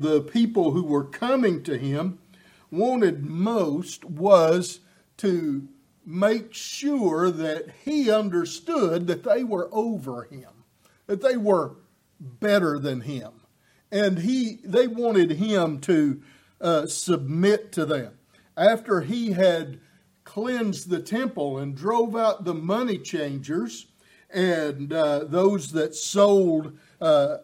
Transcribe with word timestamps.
the 0.00 0.20
people 0.22 0.72
who 0.72 0.82
were 0.82 1.04
coming 1.04 1.62
to 1.64 1.76
him 1.78 2.18
wanted 2.70 3.24
most 3.24 4.04
was 4.04 4.80
to 5.18 5.68
make 6.04 6.54
sure 6.54 7.30
that 7.30 7.66
he 7.84 8.10
understood 8.10 9.06
that 9.06 9.22
they 9.22 9.44
were 9.44 9.68
over 9.72 10.24
him, 10.24 10.64
that 11.06 11.20
they 11.22 11.36
were 11.36 11.76
better 12.18 12.78
than 12.78 13.02
him. 13.02 13.32
And 13.92 14.18
he, 14.18 14.60
they 14.64 14.86
wanted 14.86 15.32
him 15.32 15.80
to 15.80 16.22
uh, 16.60 16.86
submit 16.86 17.72
to 17.72 17.84
them. 17.84 18.12
After 18.56 19.00
he 19.02 19.32
had 19.32 19.80
cleansed 20.24 20.90
the 20.90 21.00
temple 21.00 21.58
and 21.58 21.76
drove 21.76 22.14
out 22.14 22.44
the 22.44 22.54
money 22.54 22.98
changers 22.98 23.86
and 24.32 24.92
uh, 24.92 25.24
those 25.24 25.72
that 25.72 25.94
sold 25.94 26.78
uh, 27.00 27.38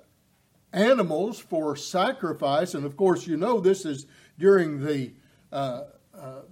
animals 0.76 1.38
for 1.40 1.74
sacrifice. 1.74 2.74
And 2.74 2.84
of 2.84 2.96
course, 2.96 3.26
you 3.26 3.36
know 3.36 3.58
this 3.58 3.84
is 3.84 4.06
during 4.38 4.84
the 4.84 5.12
uh, 5.50 5.84
uh, 6.14 6.42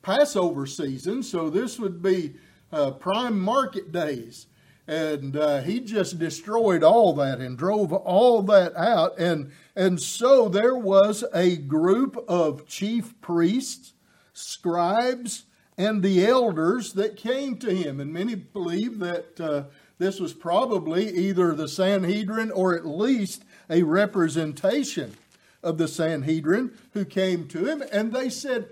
Passover 0.00 0.66
season, 0.66 1.22
so 1.22 1.50
this 1.50 1.78
would 1.78 2.00
be 2.00 2.34
uh, 2.72 2.92
prime 2.92 3.38
market 3.38 3.92
days. 3.92 4.46
And 4.86 5.36
uh, 5.36 5.62
he 5.62 5.80
just 5.80 6.18
destroyed 6.18 6.84
all 6.84 7.14
that 7.14 7.40
and 7.40 7.56
drove 7.56 7.92
all 7.92 8.42
that 8.42 8.76
out. 8.76 9.18
And, 9.18 9.50
and 9.74 10.00
so 10.00 10.48
there 10.48 10.76
was 10.76 11.24
a 11.32 11.56
group 11.56 12.22
of 12.28 12.66
chief 12.66 13.18
priests, 13.22 13.94
scribes, 14.34 15.44
and 15.78 16.02
the 16.02 16.26
elders 16.26 16.92
that 16.92 17.16
came 17.16 17.56
to 17.58 17.74
him. 17.74 17.98
And 17.98 18.12
many 18.12 18.34
believe 18.34 18.98
that 18.98 19.40
uh, 19.40 19.64
this 19.98 20.20
was 20.20 20.34
probably 20.34 21.08
either 21.08 21.54
the 21.54 21.68
Sanhedrin 21.68 22.50
or 22.50 22.76
at 22.76 22.86
least 22.86 23.44
a 23.68 23.82
representation 23.82 25.16
of 25.62 25.78
the 25.78 25.88
Sanhedrin 25.88 26.72
who 26.92 27.04
came 27.04 27.48
to 27.48 27.64
him. 27.64 27.82
And 27.92 28.12
they 28.12 28.28
said, 28.28 28.68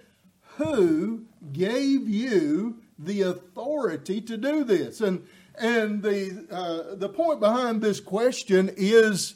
Who 0.57 1.25
gave 1.53 2.09
you 2.09 2.79
the 2.99 3.23
authority 3.23 4.21
to 4.21 4.37
do 4.37 4.65
this? 4.65 5.01
And, 5.01 5.27
and 5.57 6.03
the, 6.03 6.47
uh, 6.51 6.95
the 6.95 7.09
point 7.09 7.41
behind 7.41 7.81
this 7.81 8.01
question 8.01 8.71
is 8.77 9.35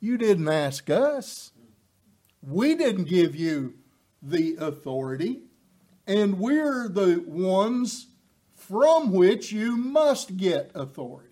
you 0.00 0.18
didn't 0.18 0.48
ask 0.48 0.90
us. 0.90 1.52
We 2.42 2.74
didn't 2.74 3.04
give 3.04 3.36
you 3.36 3.74
the 4.20 4.56
authority 4.56 5.42
and 6.06 6.38
we're 6.38 6.88
the 6.88 7.22
ones 7.26 8.08
from 8.54 9.12
which 9.12 9.52
you 9.52 9.76
must 9.76 10.36
get 10.36 10.70
authority. 10.74 11.28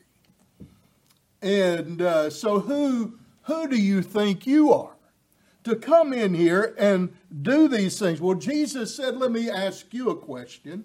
And 1.43 2.03
uh, 2.03 2.31
so, 2.31 2.61
who 2.61 3.19
who 3.51 3.67
do 3.67 3.77
you 3.77 4.01
think 4.01 4.47
you 4.47 4.73
are 4.73 4.93
to 5.65 5.75
come 5.75 6.13
in 6.13 6.35
here 6.35 6.73
and 6.79 7.13
do 7.43 7.67
these 7.67 7.99
things? 7.99 8.21
Well, 8.21 8.37
Jesus 8.37 8.95
said, 8.95 9.17
"Let 9.17 9.33
me 9.33 9.51
ask 9.51 9.93
you 9.93 10.09
a 10.09 10.17
question. 10.17 10.85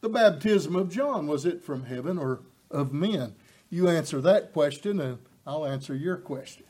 The 0.00 0.08
baptism 0.08 0.74
of 0.74 0.88
John 0.88 1.26
was 1.26 1.44
it 1.44 1.62
from 1.62 1.84
heaven 1.84 2.16
or 2.16 2.40
of 2.70 2.94
men?" 2.94 3.34
You 3.68 3.88
answer 3.88 4.22
that 4.22 4.54
question, 4.54 5.00
and 5.00 5.18
I'll 5.46 5.66
answer 5.66 5.94
your 5.94 6.16
question. 6.16 6.64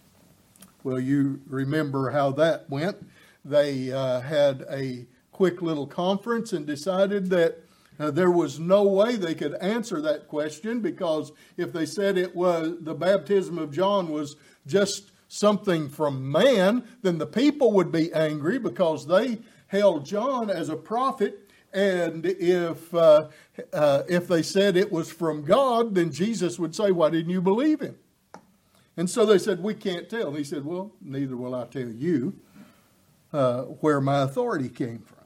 Well, 0.83 0.99
you 0.99 1.41
remember 1.47 2.11
how 2.11 2.33
that 2.33 2.69
went. 2.69 2.97
They 3.45 3.93
uh, 3.93 4.21
had 4.21 4.67
a 4.69 5.07
quick 5.31 5.63
little 5.63 5.87
conference 5.87 6.53
and 6.53 6.67
decided 6.67 7.31
that 7.31 7.61
uh, 8.01 8.11
there 8.11 8.31
was 8.31 8.59
no 8.59 8.83
way 8.83 9.15
they 9.15 9.35
could 9.35 9.55
answer 9.57 10.01
that 10.01 10.27
question 10.27 10.81
because 10.81 11.33
if 11.57 11.73
they 11.73 11.85
said 11.85 12.17
it 12.17 12.35
was 12.35 12.73
the 12.81 12.95
baptism 12.95 13.59
of 13.59 13.71
John 13.71 14.09
was 14.09 14.37
just 14.67 15.13
something 15.29 15.89
from 15.89 16.31
man, 16.31 16.85
then 17.03 17.19
the 17.19 17.27
people 17.27 17.73
would 17.73 17.93
be 17.93 18.13
angry 18.13 18.59
because 18.59 19.07
they 19.07 19.39
held 19.69 20.05
John 20.05 20.51
as 20.51 20.69
a 20.69 20.77
prophet. 20.77 21.51
And 21.73 22.27
if 22.27 22.93
uh, 22.93 23.29
uh, 23.73 24.03
if 24.09 24.27
they 24.27 24.43
said 24.43 24.77
it 24.77 24.91
was 24.91 25.11
from 25.11 25.45
God, 25.45 25.95
then 25.95 26.11
Jesus 26.11 26.59
would 26.59 26.75
say, 26.75 26.91
"Why 26.91 27.11
didn't 27.11 27.31
you 27.31 27.41
believe 27.41 27.81
him?" 27.81 27.97
And 28.97 29.09
so 29.09 29.25
they 29.25 29.39
said, 29.39 29.63
"We 29.63 29.75
can't 29.75 30.09
tell." 30.09 30.29
And 30.29 30.37
he 30.37 30.43
said, 30.43 30.65
"Well, 30.65 30.93
neither 31.01 31.37
will 31.37 31.55
I 31.55 31.67
tell 31.67 31.89
you 31.89 32.35
uh, 33.33 33.63
where 33.63 34.01
my 34.01 34.23
authority 34.23 34.69
came 34.69 34.99
from." 34.99 35.19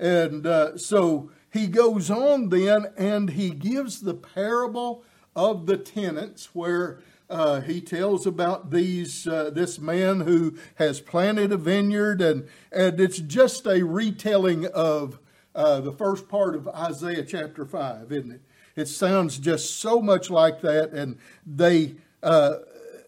And 0.00 0.44
uh, 0.44 0.76
so 0.76 1.30
he 1.52 1.66
goes 1.66 2.10
on 2.10 2.48
then 2.48 2.86
and 2.96 3.30
he 3.30 3.50
gives 3.50 4.00
the 4.00 4.14
parable 4.14 5.04
of 5.36 5.66
the 5.66 5.76
tenants 5.76 6.54
where 6.54 7.00
uh, 7.30 7.60
he 7.60 7.80
tells 7.80 8.26
about 8.26 8.70
these 8.70 9.26
uh, 9.26 9.50
this 9.50 9.78
man 9.78 10.20
who 10.20 10.56
has 10.74 11.00
planted 11.00 11.52
a 11.52 11.56
vineyard 11.56 12.20
and 12.20 12.48
and 12.72 13.00
it's 13.00 13.18
just 13.18 13.66
a 13.66 13.84
retelling 13.84 14.66
of 14.66 15.18
uh, 15.54 15.80
the 15.80 15.92
first 15.92 16.28
part 16.28 16.54
of 16.54 16.68
Isaiah 16.68 17.24
chapter 17.24 17.64
five, 17.64 18.10
isn't 18.12 18.32
it? 18.32 18.40
It 18.76 18.88
sounds 18.88 19.38
just 19.38 19.78
so 19.78 20.00
much 20.00 20.30
like 20.30 20.60
that, 20.62 20.90
and 20.90 21.18
they 21.46 21.94
uh, 22.22 22.54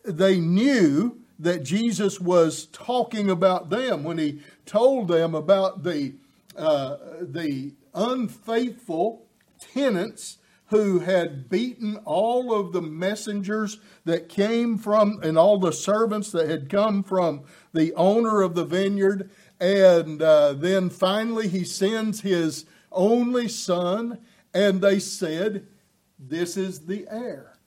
they 0.05 0.39
knew 0.39 1.19
that 1.39 1.65
Jesus 1.65 2.21
was 2.21 2.67
talking 2.67 3.29
about 3.29 3.71
them 3.71 4.05
when 4.05 4.19
he 4.19 4.41
told 4.65 5.09
them 5.09 5.35
about 5.35 5.83
the 5.83 6.15
uh, 6.57 6.97
the 7.21 7.73
unfaithful 7.95 9.27
tenants 9.59 10.39
who 10.73 11.01
had 11.01 11.51
beaten 11.51 11.99
all 12.07 12.51
of 12.59 12.73
the 12.73 12.81
messengers 12.81 13.79
that 14.07 14.31
came 14.31 14.79
from 14.79 15.21
and 15.23 15.37
all 15.37 15.59
the 15.59 15.71
servants 15.71 16.33
that 16.33 16.49
had 16.49 16.71
come 16.71 17.03
from 17.03 17.43
the 17.75 17.93
owner 17.93 18.41
of 18.41 18.55
the 18.55 18.65
vineyard. 18.65 19.31
And 19.61 20.23
uh, 20.23 20.55
then 20.55 20.89
finally 20.89 21.47
he 21.47 21.63
sends 21.63 22.23
his 22.23 22.65
only 22.91 23.49
son, 23.49 24.19
and 24.55 24.81
they 24.81 24.99
said, 24.99 25.67
This 26.19 26.57
is 26.57 26.87
the 26.87 27.07
heir. 27.11 27.59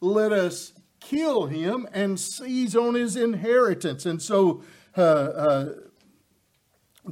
Let 0.00 0.32
us 0.32 0.72
kill 1.00 1.46
him 1.46 1.86
and 1.92 2.18
seize 2.18 2.74
on 2.74 2.94
his 2.94 3.14
inheritance. 3.14 4.06
And 4.06 4.22
so 4.22 4.64
uh, 4.96 5.00
uh, 5.00 5.68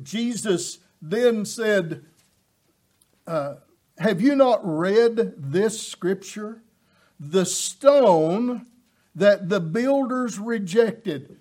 Jesus 0.03 0.79
then 1.03 1.45
said, 1.45 2.07
uh, 3.27 3.57
Have 3.99 4.21
you 4.21 4.35
not 4.35 4.61
read 4.65 5.35
this 5.37 5.87
scripture? 5.87 6.63
The 7.21 7.45
stone 7.45 8.67
that 9.15 9.49
the 9.49 9.61
builders 9.61 10.39
rejected. 10.39 11.37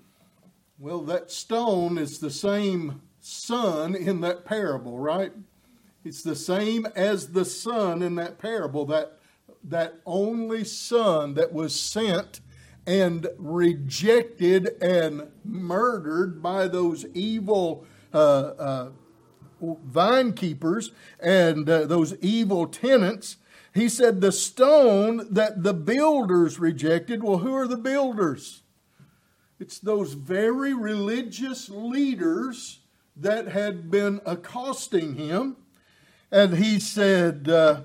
Well, 0.78 1.02
that 1.02 1.32
stone 1.32 1.98
is 1.98 2.20
the 2.20 2.30
same 2.30 3.02
son 3.20 3.96
in 3.96 4.22
that 4.22 4.46
parable, 4.46 5.00
right? 5.00 5.32
It's 6.04 6.24
the 6.24 6.36
same 6.36 6.88
as 6.96 7.30
the 7.30 7.46
son 7.46 8.02
in 8.02 8.16
that 8.16 8.40
parable, 8.40 8.86
that, 8.88 9.20
that 9.64 10.00
only 10.06 10.64
son 10.64 11.36
that 11.36 11.54
was 11.54 11.80
sent 11.80 12.42
and 12.88 13.28
rejected 13.38 14.76
and 14.82 15.28
murdered 15.46 16.42
by 16.42 16.68
those 16.68 17.06
evil 17.14 17.86
uh, 18.14 18.18
uh, 18.18 18.90
vine 19.62 20.34
keepers 20.34 20.92
and 21.20 21.70
uh, 21.70 21.86
those 21.86 22.16
evil 22.18 22.68
tenants. 22.68 23.38
He 23.74 23.88
said, 23.88 24.22
The 24.22 24.32
stone 24.32 25.28
that 25.32 25.64
the 25.64 25.74
builders 25.74 26.60
rejected. 26.60 27.24
Well, 27.24 27.40
who 27.40 27.54
are 27.54 27.68
the 27.68 27.78
builders? 27.78 28.64
It's 29.60 29.80
those 29.80 30.14
very 30.14 30.74
religious 30.74 31.70
leaders 31.70 32.80
that 33.16 33.48
had 33.48 33.92
been 33.92 34.20
accosting 34.26 35.16
him. 35.16 35.58
And 36.32 36.58
he 36.58 36.80
said, 36.80 37.48
uh, 37.48 37.82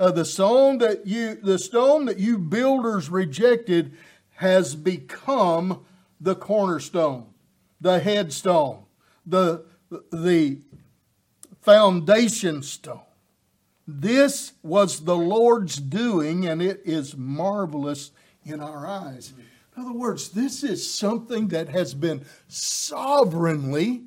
uh, 0.00 0.12
the 0.12 0.24
stone 0.24 0.78
that 0.78 1.06
you 1.06 1.34
the 1.34 1.58
stone 1.58 2.04
that 2.04 2.18
you 2.18 2.38
builders 2.38 3.10
rejected 3.10 3.96
has 4.36 4.76
become 4.76 5.84
the 6.20 6.36
cornerstone, 6.36 7.26
the 7.80 7.98
headstone, 7.98 8.84
the 9.26 9.64
the 10.12 10.60
foundation 11.68 12.62
stone. 12.62 13.02
This 13.86 14.54
was 14.62 15.04
the 15.04 15.14
Lord's 15.14 15.76
doing, 15.76 16.46
and 16.46 16.62
it 16.62 16.80
is 16.86 17.14
marvelous 17.14 18.10
in 18.42 18.60
our 18.60 18.86
eyes. 18.86 19.34
In 19.76 19.82
other 19.82 19.92
words, 19.92 20.30
this 20.30 20.64
is 20.64 20.90
something 20.90 21.48
that 21.48 21.68
has 21.68 21.92
been 21.92 22.24
sovereignly, 22.46 24.04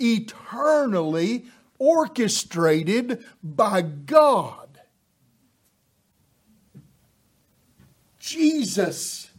eternally 0.00 1.44
orchestrated 1.78 3.24
by 3.44 3.82
God. 3.82 4.80
Jesus 8.18 9.30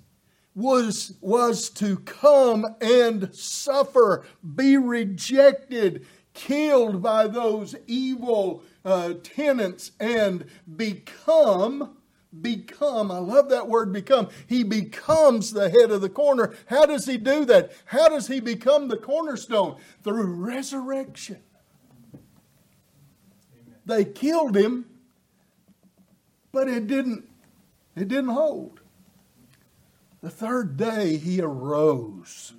was, 0.56 1.14
was 1.20 1.70
to 1.72 1.98
come 1.98 2.66
and 2.80 3.36
suffer, 3.36 4.26
be 4.56 4.78
rejected, 4.78 6.06
killed 6.34 7.02
by 7.02 7.28
those 7.28 7.76
evil 7.88 8.64
uh, 8.86 9.14
tenants 9.24 9.92
and 10.00 10.46
become 10.76 11.96
become. 12.42 13.12
I 13.12 13.18
love 13.18 13.50
that 13.50 13.68
word 13.68 13.92
become. 13.92 14.30
He 14.48 14.64
becomes 14.64 15.52
the 15.52 15.70
head 15.70 15.92
of 15.92 16.02
the 16.02 16.10
corner. 16.10 16.56
How 16.68 16.86
does 16.86 17.06
he 17.06 17.18
do 17.18 17.44
that? 17.46 17.72
How 17.86 18.08
does 18.08 18.28
he 18.28 18.40
become 18.40 18.88
the 18.88 18.98
cornerstone? 18.98 19.78
Through 20.04 20.36
resurrection. 20.36 21.40
Amen. 22.14 23.76
They 23.86 24.06
killed 24.06 24.56
him, 24.56 24.86
but 26.52 26.68
it 26.68 26.88
didn't 26.88 27.28
it 27.96 28.08
didn't 28.08 28.30
hold. 28.30 28.80
The 30.22 30.30
third 30.30 30.78
day 30.78 31.18
he 31.18 31.42
arose. 31.42 32.54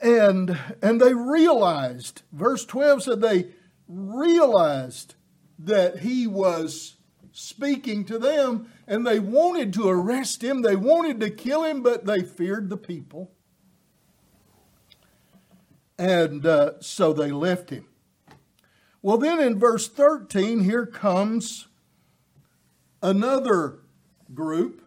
And 0.00 0.58
and 0.80 1.00
they 1.00 1.12
realized, 1.12 2.22
verse 2.32 2.64
12 2.64 3.02
said 3.02 3.20
they 3.20 3.48
realized 3.86 5.14
that 5.58 5.98
he 5.98 6.26
was 6.26 6.96
speaking 7.32 8.04
to 8.06 8.18
them, 8.18 8.70
and 8.86 9.06
they 9.06 9.18
wanted 9.18 9.72
to 9.74 9.88
arrest 9.88 10.42
him, 10.42 10.62
they 10.62 10.76
wanted 10.76 11.20
to 11.20 11.30
kill 11.30 11.64
him, 11.64 11.82
but 11.82 12.06
they 12.06 12.22
feared 12.22 12.68
the 12.68 12.76
people. 12.76 13.30
And 15.98 16.46
uh, 16.46 16.80
so 16.80 17.12
they 17.12 17.30
left 17.30 17.70
him. 17.70 17.86
Well, 19.02 19.18
then 19.18 19.40
in 19.40 19.58
verse 19.58 19.88
13, 19.88 20.60
here 20.64 20.86
comes 20.86 21.68
another 23.02 23.80
group 24.34 24.82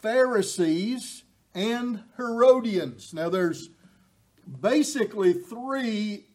Pharisees 0.00 1.24
and 1.54 2.04
Herodians. 2.16 3.12
Now, 3.12 3.28
there's 3.28 3.70
basically 4.60 5.32
three 5.32 6.26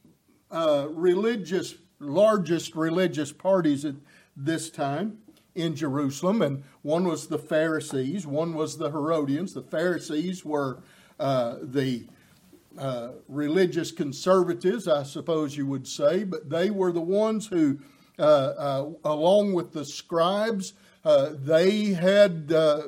uh, 0.52 0.88
religious, 0.92 1.76
largest 2.00 2.76
religious 2.76 3.32
parties 3.32 3.86
at 3.86 3.96
this 4.36 4.70
time 4.70 5.18
in 5.56 5.76
Jerusalem, 5.76 6.42
and 6.42 6.64
one 6.82 7.06
was 7.06 7.28
the 7.28 7.40
Pharisees, 7.40 8.28
one 8.28 8.54
was 8.54 8.78
the 8.78 8.92
Herodians. 8.92 9.54
The 9.54 9.64
Pharisees 9.64 10.44
were 10.44 10.84
uh, 11.20 11.56
the 11.62 12.06
uh, 12.78 13.12
religious 13.30 13.92
conservatives, 13.92 14.88
I 14.88 15.04
suppose 15.04 15.56
you 15.56 15.66
would 15.68 15.88
say, 15.88 16.26
but 16.26 16.50
they 16.50 16.70
were 16.70 16.92
the 16.92 17.00
ones 17.00 17.48
who, 17.48 17.80
uh, 18.20 18.22
uh 18.22 18.90
along 19.06 19.54
with 19.54 19.72
the 19.72 19.86
scribes, 19.86 20.74
uh, 21.06 21.32
they 21.34 21.94
had 21.94 22.52
uh, 22.52 22.88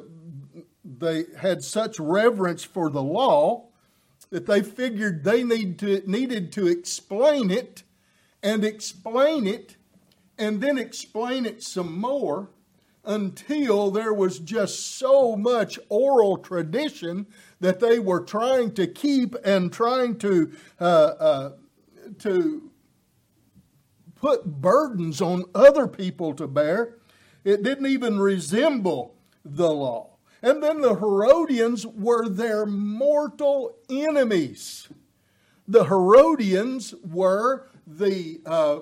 they 0.84 1.26
had 1.38 1.64
such 1.64 2.00
reverence 2.00 2.64
for 2.64 2.90
the 2.90 3.04
law 3.04 3.67
that 4.30 4.46
they 4.46 4.62
figured 4.62 5.24
they 5.24 5.44
need 5.44 5.80
to, 5.80 6.02
needed 6.06 6.52
to 6.54 6.68
explain 6.68 7.50
it 7.50 7.84
and 8.44 8.64
explain 8.64 9.48
it 9.48 9.76
and 10.38 10.62
then 10.62 10.78
explain 10.78 11.46
it 11.46 11.64
some 11.64 12.00
more 12.00 12.50
until 13.06 13.90
there 13.90 14.14
was 14.14 14.40
just 14.40 14.98
so 14.98 15.36
much 15.36 15.80
oral 15.90 16.38
tradition 16.38 17.26
that 17.60 17.80
they 17.80 18.00
were 18.00 18.20
trying 18.20 18.74
to 18.74 18.86
keep 18.86 19.36
and 19.46 19.72
trying 19.72 20.18
to 20.18 20.52
uh, 20.80 20.84
uh, 20.84 21.52
to 22.20 22.70
put 24.16 24.46
burdens 24.46 25.22
on 25.22 25.44
other 25.56 25.88
people 25.88 26.34
to 26.34 26.48
bear. 26.48 26.98
It 27.44 27.64
didn't 27.64 27.86
even 27.86 28.20
resemble 28.20 29.16
the 29.46 29.72
law. 29.72 30.17
And 30.42 30.62
then 30.62 30.82
the 30.82 30.96
Herodians 30.96 31.86
were 31.86 32.30
their 32.30 32.66
mortal 32.66 33.76
enemies. 33.90 34.88
The 35.68 35.86
Herodians 35.86 36.94
were 37.04 37.68
the 37.86 38.40
uh, 38.46 38.80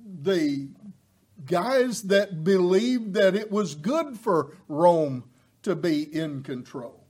the 0.00 0.68
guys 1.46 2.02
that 2.02 2.44
believed 2.44 3.14
that 3.14 3.34
it 3.34 3.50
was 3.50 3.74
good 3.74 4.18
for 4.18 4.56
Rome 4.68 5.24
to 5.62 5.74
be 5.74 6.02
in 6.14 6.42
control. 6.42 7.04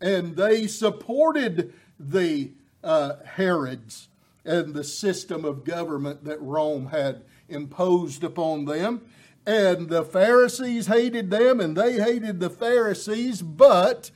And 0.00 0.36
they 0.36 0.66
supported 0.66 1.72
the 1.98 2.52
uh, 2.82 3.16
Herods 3.24 4.08
and 4.44 4.74
the 4.74 4.84
system 4.84 5.44
of 5.44 5.64
government 5.64 6.24
that 6.24 6.40
Rome 6.40 6.86
had 6.86 7.22
imposed 7.48 8.24
upon 8.24 8.66
them. 8.66 9.02
And 9.46 9.88
the 9.88 10.04
Pharisees 10.04 10.86
hated 10.86 11.30
them 11.30 11.60
and 11.60 11.76
they 11.76 11.94
hated 11.94 12.40
the 12.40 12.50
Pharisees, 12.50 13.42
but 13.42 14.10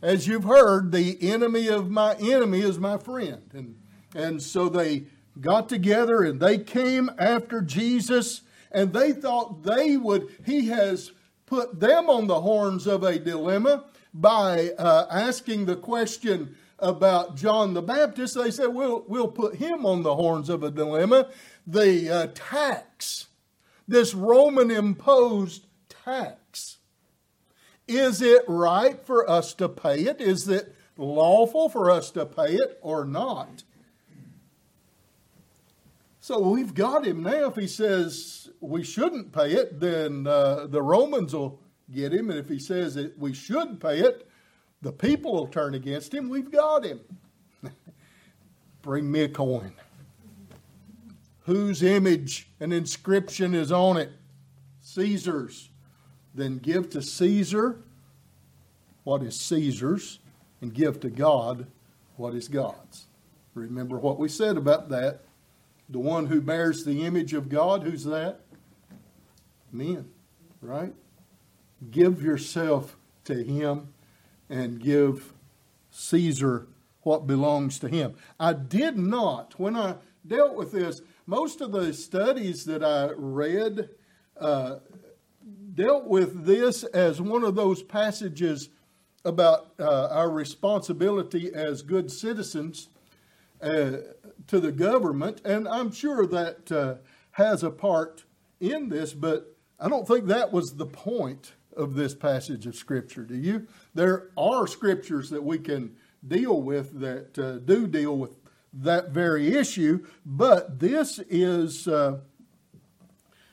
as 0.00 0.28
you've 0.28 0.44
heard, 0.44 0.92
the 0.92 1.18
enemy 1.20 1.68
of 1.68 1.90
my 1.90 2.14
enemy 2.14 2.60
is 2.60 2.78
my 2.78 2.96
friend. 2.96 3.42
And, 3.52 3.76
and 4.14 4.42
so 4.42 4.68
they 4.68 5.04
got 5.40 5.68
together 5.68 6.22
and 6.22 6.40
they 6.40 6.58
came 6.58 7.10
after 7.18 7.60
Jesus 7.60 8.42
and 8.70 8.92
they 8.92 9.12
thought 9.12 9.62
they 9.64 9.96
would, 9.96 10.28
he 10.44 10.68
has 10.68 11.12
put 11.46 11.80
them 11.80 12.08
on 12.08 12.26
the 12.26 12.40
horns 12.40 12.86
of 12.86 13.02
a 13.02 13.18
dilemma 13.18 13.84
by 14.12 14.70
uh, 14.78 15.06
asking 15.10 15.64
the 15.64 15.76
question 15.76 16.54
about 16.78 17.36
John 17.36 17.74
the 17.74 17.82
Baptist. 17.82 18.34
They 18.34 18.50
said, 18.50 18.68
we'll, 18.68 19.04
we'll 19.08 19.28
put 19.28 19.56
him 19.56 19.86
on 19.86 20.02
the 20.02 20.14
horns 20.14 20.48
of 20.48 20.62
a 20.62 20.70
dilemma. 20.70 21.30
The 21.66 22.10
uh, 22.10 22.26
tax, 22.34 23.27
this 23.88 24.14
Roman 24.14 24.70
imposed 24.70 25.66
tax, 25.88 26.76
is 27.88 28.20
it 28.20 28.44
right 28.46 29.04
for 29.04 29.28
us 29.28 29.54
to 29.54 29.68
pay 29.68 30.02
it? 30.02 30.20
Is 30.20 30.46
it 30.46 30.74
lawful 30.98 31.70
for 31.70 31.90
us 31.90 32.10
to 32.12 32.26
pay 32.26 32.54
it 32.54 32.78
or 32.82 33.06
not? 33.06 33.64
So 36.20 36.38
we've 36.38 36.74
got 36.74 37.06
him 37.06 37.22
now. 37.22 37.48
If 37.48 37.56
he 37.56 37.66
says 37.66 38.50
we 38.60 38.84
shouldn't 38.84 39.32
pay 39.32 39.52
it, 39.52 39.80
then 39.80 40.26
uh, 40.26 40.66
the 40.66 40.82
Romans 40.82 41.32
will 41.32 41.58
get 41.90 42.12
him. 42.12 42.28
And 42.28 42.38
if 42.38 42.50
he 42.50 42.58
says 42.58 42.94
that 42.96 43.18
we 43.18 43.32
should 43.32 43.80
pay 43.80 44.00
it, 44.00 44.28
the 44.82 44.92
people 44.92 45.32
will 45.32 45.46
turn 45.46 45.74
against 45.74 46.12
him. 46.12 46.28
We've 46.28 46.50
got 46.50 46.84
him. 46.84 47.00
Bring 48.82 49.10
me 49.10 49.22
a 49.22 49.28
coin. 49.30 49.72
Whose 51.48 51.82
image 51.82 52.50
and 52.60 52.74
inscription 52.74 53.54
is 53.54 53.72
on 53.72 53.96
it? 53.96 54.12
Caesar's. 54.82 55.70
Then 56.34 56.58
give 56.58 56.90
to 56.90 57.00
Caesar 57.00 57.80
what 59.04 59.22
is 59.22 59.40
Caesar's, 59.40 60.18
and 60.60 60.74
give 60.74 61.00
to 61.00 61.08
God 61.08 61.66
what 62.16 62.34
is 62.34 62.48
God's. 62.48 63.06
Remember 63.54 63.96
what 63.96 64.18
we 64.18 64.28
said 64.28 64.58
about 64.58 64.90
that 64.90 65.22
the 65.88 65.98
one 65.98 66.26
who 66.26 66.42
bears 66.42 66.84
the 66.84 67.06
image 67.06 67.32
of 67.32 67.48
God, 67.48 67.82
who's 67.82 68.04
that? 68.04 68.40
Men, 69.72 70.10
right? 70.60 70.92
Give 71.90 72.22
yourself 72.22 72.98
to 73.24 73.42
Him 73.42 73.94
and 74.50 74.78
give 74.78 75.32
Caesar 75.90 76.66
what 77.08 77.26
belongs 77.26 77.78
to 77.78 77.88
him. 77.88 78.14
I 78.38 78.52
did 78.52 78.98
not, 78.98 79.58
when 79.58 79.76
I 79.76 79.94
dealt 80.26 80.54
with 80.54 80.72
this, 80.72 81.00
most 81.28 81.60
of 81.60 81.72
the 81.72 81.92
studies 81.92 82.64
that 82.64 82.82
I 82.82 83.10
read 83.14 83.90
uh, 84.40 84.76
dealt 85.74 86.06
with 86.06 86.46
this 86.46 86.84
as 86.84 87.20
one 87.20 87.44
of 87.44 87.54
those 87.54 87.82
passages 87.82 88.70
about 89.26 89.74
uh, 89.78 90.08
our 90.10 90.30
responsibility 90.30 91.52
as 91.52 91.82
good 91.82 92.10
citizens 92.10 92.88
uh, 93.60 93.98
to 94.46 94.58
the 94.58 94.72
government, 94.72 95.42
and 95.44 95.68
I'm 95.68 95.92
sure 95.92 96.26
that 96.26 96.72
uh, 96.72 96.94
has 97.32 97.62
a 97.62 97.70
part 97.70 98.24
in 98.58 98.88
this, 98.88 99.12
but 99.12 99.54
I 99.78 99.90
don't 99.90 100.08
think 100.08 100.28
that 100.28 100.50
was 100.50 100.76
the 100.76 100.86
point 100.86 101.52
of 101.76 101.94
this 101.94 102.14
passage 102.14 102.66
of 102.66 102.74
Scripture. 102.74 103.24
Do 103.24 103.36
you? 103.36 103.66
There 103.94 104.30
are 104.38 104.66
scriptures 104.66 105.28
that 105.28 105.44
we 105.44 105.58
can 105.58 105.94
deal 106.26 106.62
with 106.62 106.98
that 107.00 107.38
uh, 107.38 107.58
do 107.58 107.86
deal 107.86 108.16
with 108.16 108.34
that 108.82 109.10
very 109.10 109.54
issue, 109.54 110.06
but 110.24 110.78
this 110.78 111.18
is 111.28 111.88
uh, 111.88 112.18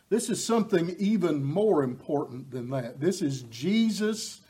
this 0.10 0.30
is 0.30 0.44
something 0.44 0.96
even 1.00 1.44
more 1.44 1.84
important 1.84 2.52
than 2.52 2.70
that. 2.70 3.00
This 3.00 3.22
is 3.22 3.42
Jesus. 3.44 4.42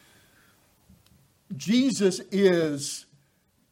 Jesus 1.55 2.19
is 2.31 3.05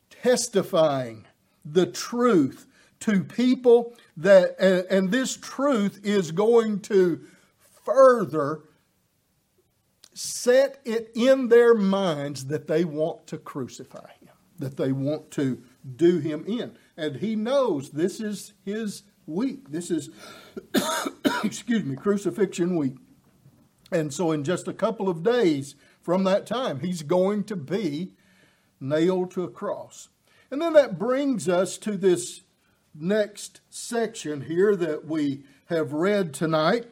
testifying 0.10 1.26
the 1.66 1.86
truth 1.86 2.68
to 3.02 3.24
people 3.24 3.94
that, 4.16 4.56
and, 4.60 4.86
and 4.90 5.12
this 5.12 5.36
truth 5.36 6.00
is 6.04 6.32
going 6.32 6.80
to 6.82 7.22
further 7.84 8.62
set 10.14 10.80
it 10.86 11.12
in 11.16 11.50
their 11.50 11.74
minds 11.74 12.46
that 12.46 12.68
they 12.68 12.86
want 12.86 13.28
to 13.28 13.38
crucify 13.38 14.10
him, 14.22 14.34
that 14.60 14.78
they 14.78 14.92
want 14.92 15.32
to 15.32 15.62
do 15.98 16.20
him 16.20 16.46
in. 16.48 16.78
And 16.96 17.18
he 17.18 17.36
knows 17.36 17.92
this 17.92 18.20
is 18.20 18.54
his 18.64 19.04
week. 19.26 19.72
This 19.72 19.90
is, 19.90 20.10
excuse 21.44 21.84
me, 21.84 21.96
crucifixion 21.96 22.76
week. 22.76 22.96
And 23.92 24.14
so, 24.14 24.32
in 24.32 24.44
just 24.44 24.68
a 24.68 24.74
couple 24.74 25.10
of 25.10 25.24
days 25.24 25.76
from 26.02 26.24
that 26.24 26.46
time, 26.46 26.80
he's 26.80 27.04
going 27.04 27.44
to 27.46 27.56
be 27.56 28.14
nailed 28.80 29.32
to 29.32 29.44
a 29.44 29.50
cross. 29.50 30.10
And 30.52 30.62
then 30.62 30.74
that 30.74 31.00
brings 31.00 31.48
us 31.48 31.78
to 31.80 31.98
this 31.98 32.42
next 32.94 33.62
section 33.70 34.42
here 34.42 34.76
that 34.76 35.06
we 35.06 35.44
have 35.66 35.94
read 35.94 36.34
tonight. 36.34 36.88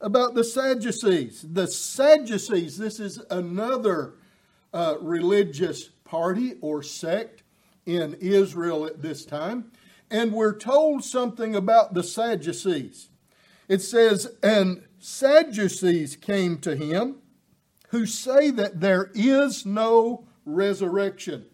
about 0.00 0.34
the 0.34 0.44
Sadducees. 0.44 1.46
The 1.50 1.66
Sadducees, 1.66 2.76
this 2.76 3.00
is 3.00 3.22
another 3.30 4.14
uh, 4.72 4.96
religious 5.00 5.84
party 6.04 6.56
or 6.60 6.82
sect 6.82 7.43
in 7.86 8.14
Israel 8.14 8.86
at 8.86 9.02
this 9.02 9.24
time. 9.24 9.70
And 10.10 10.32
we're 10.32 10.56
told 10.56 11.04
something 11.04 11.54
about 11.56 11.94
the 11.94 12.02
Sadducees. 12.02 13.08
It 13.68 13.82
says, 13.82 14.32
And 14.42 14.84
Sadducees 14.98 16.16
came 16.16 16.58
to 16.58 16.76
him 16.76 17.16
who 17.88 18.06
say 18.06 18.50
that 18.50 18.80
there 18.80 19.10
is 19.14 19.64
no 19.64 20.26
resurrection. 20.44 21.46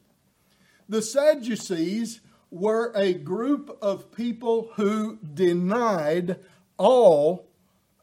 The 0.88 1.02
Sadducees 1.02 2.20
were 2.50 2.92
a 2.96 3.14
group 3.14 3.78
of 3.80 4.10
people 4.10 4.70
who 4.74 5.18
denied 5.34 6.36
all 6.78 7.46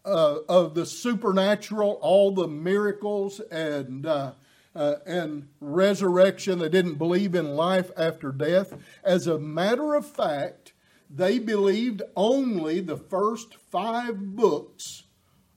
uh, 0.05 0.37
of 0.47 0.73
the 0.73 0.85
supernatural, 0.85 1.99
all 2.01 2.31
the 2.31 2.47
miracles 2.47 3.41
and 3.51 4.05
uh, 4.05 4.31
uh, 4.75 4.95
and 5.05 5.47
resurrection. 5.59 6.59
They 6.59 6.69
didn't 6.69 6.95
believe 6.95 7.35
in 7.35 7.55
life 7.55 7.91
after 7.97 8.31
death. 8.31 8.73
As 9.03 9.27
a 9.27 9.39
matter 9.39 9.95
of 9.95 10.05
fact, 10.05 10.73
they 11.09 11.39
believed 11.39 12.01
only 12.15 12.81
the 12.81 12.97
first 12.97 13.55
five 13.55 14.35
books 14.35 15.03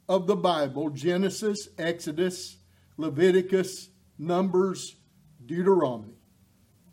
of 0.09 0.26
the 0.26 0.37
Bible 0.37 0.90
Genesis, 0.90 1.69
Exodus, 1.79 2.57
Leviticus, 2.97 3.90
Numbers, 4.19 4.97
Deuteronomy. 5.45 6.14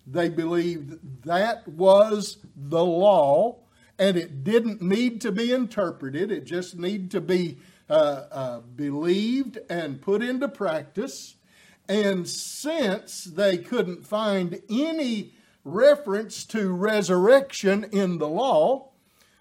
They 0.05 0.29
believed 0.29 1.25
that 1.25 1.67
was 1.67 2.37
the 2.55 2.83
law 2.83 3.59
and 3.99 4.15
it 4.15 4.43
didn't 4.43 4.81
need 4.81 5.21
to 5.21 5.31
be 5.31 5.51
interpreted, 5.51 6.31
it 6.31 6.45
just 6.45 6.77
needed 6.77 7.11
to 7.11 7.21
be 7.21 7.57
uh, 7.89 8.25
uh, 8.31 8.59
believed 8.59 9.57
and 9.69 10.01
put 10.01 10.21
into 10.21 10.47
practice. 10.47 11.36
And 11.89 12.27
since 12.27 13.23
they 13.23 13.57
couldn't 13.57 14.05
find 14.05 14.61
any 14.69 15.33
reference 15.63 16.45
to 16.45 16.71
resurrection 16.71 17.85
in 17.91 18.17
the 18.17 18.27
law, 18.27 18.89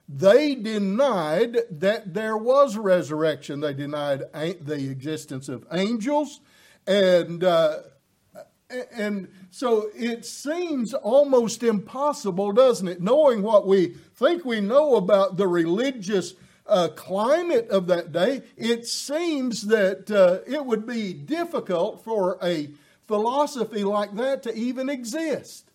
they 0.08 0.54
denied 0.54 1.58
that 1.70 2.14
there 2.14 2.36
was 2.36 2.76
resurrection. 2.76 3.60
They 3.60 3.74
denied 3.74 4.24
the 4.32 4.88
existence 4.90 5.48
of 5.48 5.66
angels, 5.72 6.40
and 6.86 7.42
uh, 7.42 7.78
and 8.92 9.28
so 9.50 9.90
it 9.94 10.24
seems 10.24 10.94
almost 10.94 11.62
impossible, 11.62 12.52
doesn't 12.52 12.86
it? 12.86 13.00
Knowing 13.00 13.42
what 13.42 13.66
we 13.66 13.94
think 14.14 14.44
we 14.44 14.60
know 14.60 14.96
about 14.96 15.36
the 15.36 15.48
religious 15.48 16.34
uh, 16.68 16.88
climate 16.88 17.68
of 17.68 17.86
that 17.86 18.12
day, 18.12 18.42
it 18.56 18.86
seems 18.86 19.62
that 19.62 20.10
uh, 20.10 20.38
it 20.50 20.64
would 20.64 20.86
be 20.86 21.12
difficult 21.12 22.04
for 22.04 22.38
a 22.42 22.70
philosophy 23.06 23.84
like 23.84 24.14
that 24.16 24.42
to 24.42 24.54
even 24.54 24.88
exist. 24.88 25.70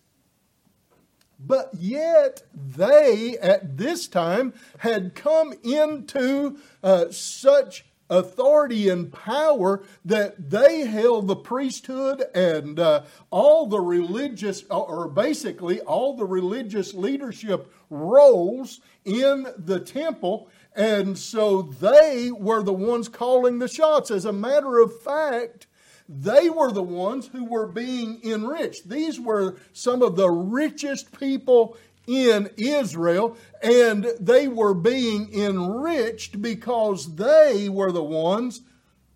But 1.44 1.70
yet, 1.74 2.42
they 2.54 3.36
at 3.38 3.76
this 3.76 4.06
time 4.06 4.54
had 4.78 5.14
come 5.14 5.54
into 5.64 6.58
uh, 6.82 7.10
such 7.10 7.84
authority 8.08 8.90
and 8.90 9.10
power 9.10 9.82
that 10.04 10.50
they 10.50 10.82
held 10.82 11.26
the 11.26 11.36
priesthood 11.36 12.22
and 12.34 12.78
uh, 12.78 13.02
all 13.30 13.66
the 13.66 13.80
religious, 13.80 14.64
or 14.70 15.08
basically 15.08 15.80
all 15.80 16.14
the 16.16 16.26
religious 16.26 16.94
leadership 16.94 17.72
roles 17.92 18.80
in 19.04 19.46
the 19.56 19.78
temple. 19.80 20.48
And 20.74 21.18
so 21.18 21.62
they 21.62 22.30
were 22.32 22.62
the 22.62 22.72
ones 22.72 23.08
calling 23.08 23.58
the 23.58 23.68
shots. 23.68 24.10
As 24.10 24.24
a 24.24 24.32
matter 24.32 24.78
of 24.78 25.00
fact, 25.02 25.66
they 26.08 26.50
were 26.50 26.72
the 26.72 26.82
ones 26.82 27.28
who 27.28 27.44
were 27.44 27.66
being 27.66 28.20
enriched. 28.24 28.88
These 28.88 29.20
were 29.20 29.56
some 29.72 30.02
of 30.02 30.16
the 30.16 30.30
richest 30.30 31.18
people 31.18 31.76
in 32.06 32.50
Israel, 32.56 33.36
and 33.62 34.06
they 34.18 34.48
were 34.48 34.74
being 34.74 35.32
enriched 35.32 36.42
because 36.42 37.14
they 37.14 37.68
were 37.68 37.92
the 37.92 38.02
ones 38.02 38.62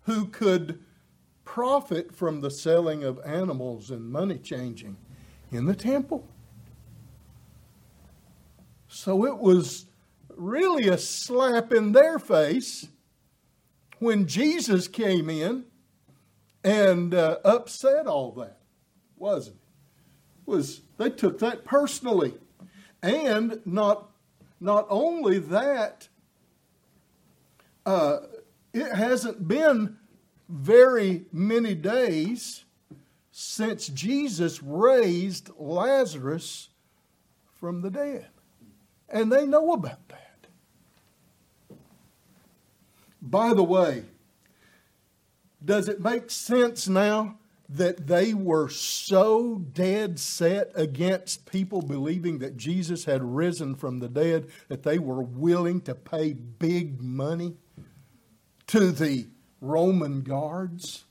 who 0.03 0.27
could 0.27 0.79
profit 1.43 2.15
from 2.15 2.41
the 2.41 2.51
selling 2.51 3.03
of 3.03 3.19
animals 3.25 3.91
and 3.91 4.09
money 4.09 4.37
changing 4.37 4.95
in 5.51 5.65
the 5.65 5.75
temple. 5.75 6.27
So 8.97 9.25
it 9.25 9.37
was 9.37 9.85
really 10.35 10.87
a 10.87 10.97
slap 10.97 11.71
in 11.71 11.91
their 11.91 12.17
face 12.17 12.87
when 13.99 14.25
Jesus 14.25 14.87
came 14.87 15.29
in 15.29 15.65
and 16.63 17.13
uh, 17.13 17.37
upset 17.45 18.07
all 18.07 18.31
that, 18.31 18.57
wasn't 19.15 19.57
it? 19.57 20.49
Was 20.49 20.81
they 20.97 21.11
took 21.11 21.37
that 21.39 21.63
personally. 21.63 22.33
And 23.03 23.61
not, 23.65 24.09
not 24.59 24.87
only 24.89 25.37
that, 25.37 26.09
uh, 27.85 28.17
it 28.73 28.91
hasn't 28.95 29.47
been 29.47 29.97
very 30.49 31.25
many 31.31 31.75
days 31.75 32.65
since 33.31 33.89
Jesus 33.89 34.63
raised 34.63 35.51
Lazarus 35.59 36.69
from 37.59 37.83
the 37.83 37.91
dead. 37.91 38.29
And 39.09 39.31
they 39.31 39.45
know 39.45 39.73
about 39.73 40.07
that. 40.09 40.47
By 43.21 43.53
the 43.53 43.63
way, 43.63 44.03
does 45.63 45.87
it 45.87 45.99
make 46.01 46.29
sense 46.29 46.87
now 46.87 47.37
that 47.69 48.07
they 48.07 48.33
were 48.33 48.69
so 48.69 49.55
dead 49.55 50.19
set 50.19 50.71
against 50.75 51.45
people 51.45 51.81
believing 51.81 52.39
that 52.39 52.55
Jesus 52.55 53.03
had 53.03 53.21
risen 53.21 53.75
from 53.75 53.99
the 53.99 54.07
dead 54.07 54.47
that 54.69 54.83
they 54.83 54.99
were 54.99 55.21
willing 55.21 55.81
to 55.81 55.93
pay 55.93 56.33
big 56.33 57.01
money 57.01 57.57
to 58.67 58.91
the 58.91 59.27
Roman 59.59 60.21
guards 60.21 61.03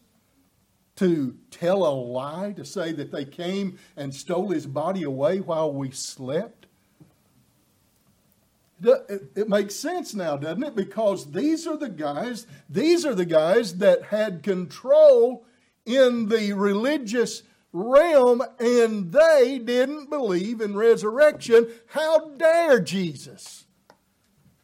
to 0.96 1.36
tell 1.50 1.86
a 1.86 1.92
lie, 1.92 2.52
to 2.52 2.64
say 2.64 2.92
that 2.92 3.12
they 3.12 3.24
came 3.24 3.78
and 3.96 4.14
stole 4.14 4.48
his 4.48 4.66
body 4.66 5.02
away 5.02 5.40
while 5.40 5.70
we 5.70 5.90
slept. 5.90 6.65
It 8.82 9.48
makes 9.48 9.74
sense 9.74 10.14
now, 10.14 10.36
doesn't 10.36 10.62
it? 10.62 10.74
Because 10.74 11.32
these 11.32 11.66
are 11.66 11.76
the 11.76 11.88
guys, 11.88 12.46
these 12.68 13.06
are 13.06 13.14
the 13.14 13.24
guys 13.24 13.78
that 13.78 14.04
had 14.04 14.42
control 14.42 15.46
in 15.86 16.28
the 16.28 16.52
religious 16.52 17.42
realm 17.72 18.42
and 18.58 19.12
they 19.12 19.58
didn't 19.62 20.10
believe 20.10 20.60
in 20.60 20.76
resurrection. 20.76 21.68
How 21.86 22.30
dare 22.30 22.80
Jesus 22.80 23.64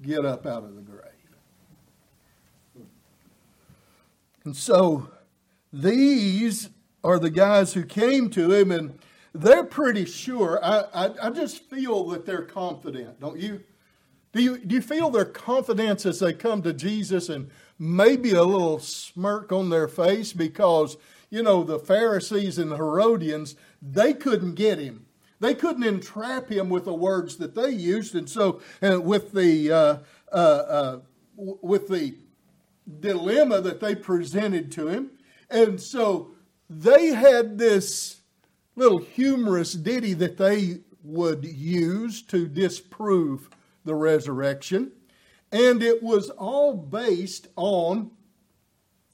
get 0.00 0.25
up 0.25 0.47
out 0.47 0.64
of 0.64 0.75
the 0.75 0.83
grave? 0.83 1.02
And 4.45 4.57
so 4.57 5.09
these 5.73 6.71
are 7.04 7.19
the 7.19 7.31
guys 7.31 7.75
who 7.75 7.85
came 7.85 8.28
to 8.31 8.52
him 8.52 8.71
and 8.73 8.99
they're 9.35 9.64
pretty 9.64 10.04
sure. 10.04 10.62
I, 10.62 10.85
I, 10.92 11.28
I 11.28 11.31
just 11.31 11.71
feel 11.71 12.09
that 12.09 12.26
they're 12.26 12.42
confident, 12.42 13.21
don't 13.21 13.38
you? 13.38 13.62
Do 14.33 14.43
you, 14.43 14.59
do 14.59 14.75
you 14.75 14.83
feel 14.83 15.11
their 15.11 15.25
confidence 15.25 16.07
as 16.07 16.21
they 16.21 16.33
come 16.33 16.62
to 16.62 16.73
Jesus 16.73 17.29
and 17.29 17.51
maybe 17.79 18.33
a 18.33 18.45
little 18.45 18.79
smirk 18.79 19.53
on 19.53 19.71
their 19.71 19.89
face 19.89 20.33
because 20.33 20.97
you 21.33 21.43
know, 21.43 21.65
the 21.65 21.79
Pharisees 21.79 22.59
and 22.59 22.71
the 22.71 22.77
Herodians, 22.77 23.57
they 23.81 24.12
couldn't 24.12 24.55
get 24.55 24.79
him. 24.79 25.07
They 25.41 25.55
couldn't 25.55 25.83
entrap 25.83 26.51
him 26.51 26.69
with 26.69 26.85
the 26.85 26.93
words 26.93 27.39
that 27.39 27.55
they 27.55 27.71
used. 27.71 28.15
And 28.15 28.29
so, 28.29 28.61
uh, 28.83 29.01
with 29.01 29.33
the 29.33 29.73
uh, 29.73 29.97
uh, 30.31 30.37
uh 30.37 30.99
with 31.37 31.89
the 31.89 32.15
dilemma 33.01 33.62
that 33.62 33.81
they 33.81 33.95
presented 33.95 34.71
to 34.73 34.89
him, 34.89 35.12
and 35.49 35.81
so 35.81 36.33
they 36.69 37.09
had 37.09 37.57
this 37.57 38.21
little 38.77 38.99
humorous 38.99 39.73
ditty 39.73 40.12
that 40.12 40.37
they 40.37 40.81
would 41.03 41.47
use 41.47 42.21
to 42.25 42.47
disprove 42.47 43.49
the 43.85 43.95
resurrection, 43.95 44.93
and 45.51 45.83
it 45.83 46.03
was 46.03 46.31
all 46.31 46.75
based 46.75 47.49
on 47.57 48.11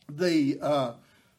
the 0.09 0.59
uh, 0.61 0.93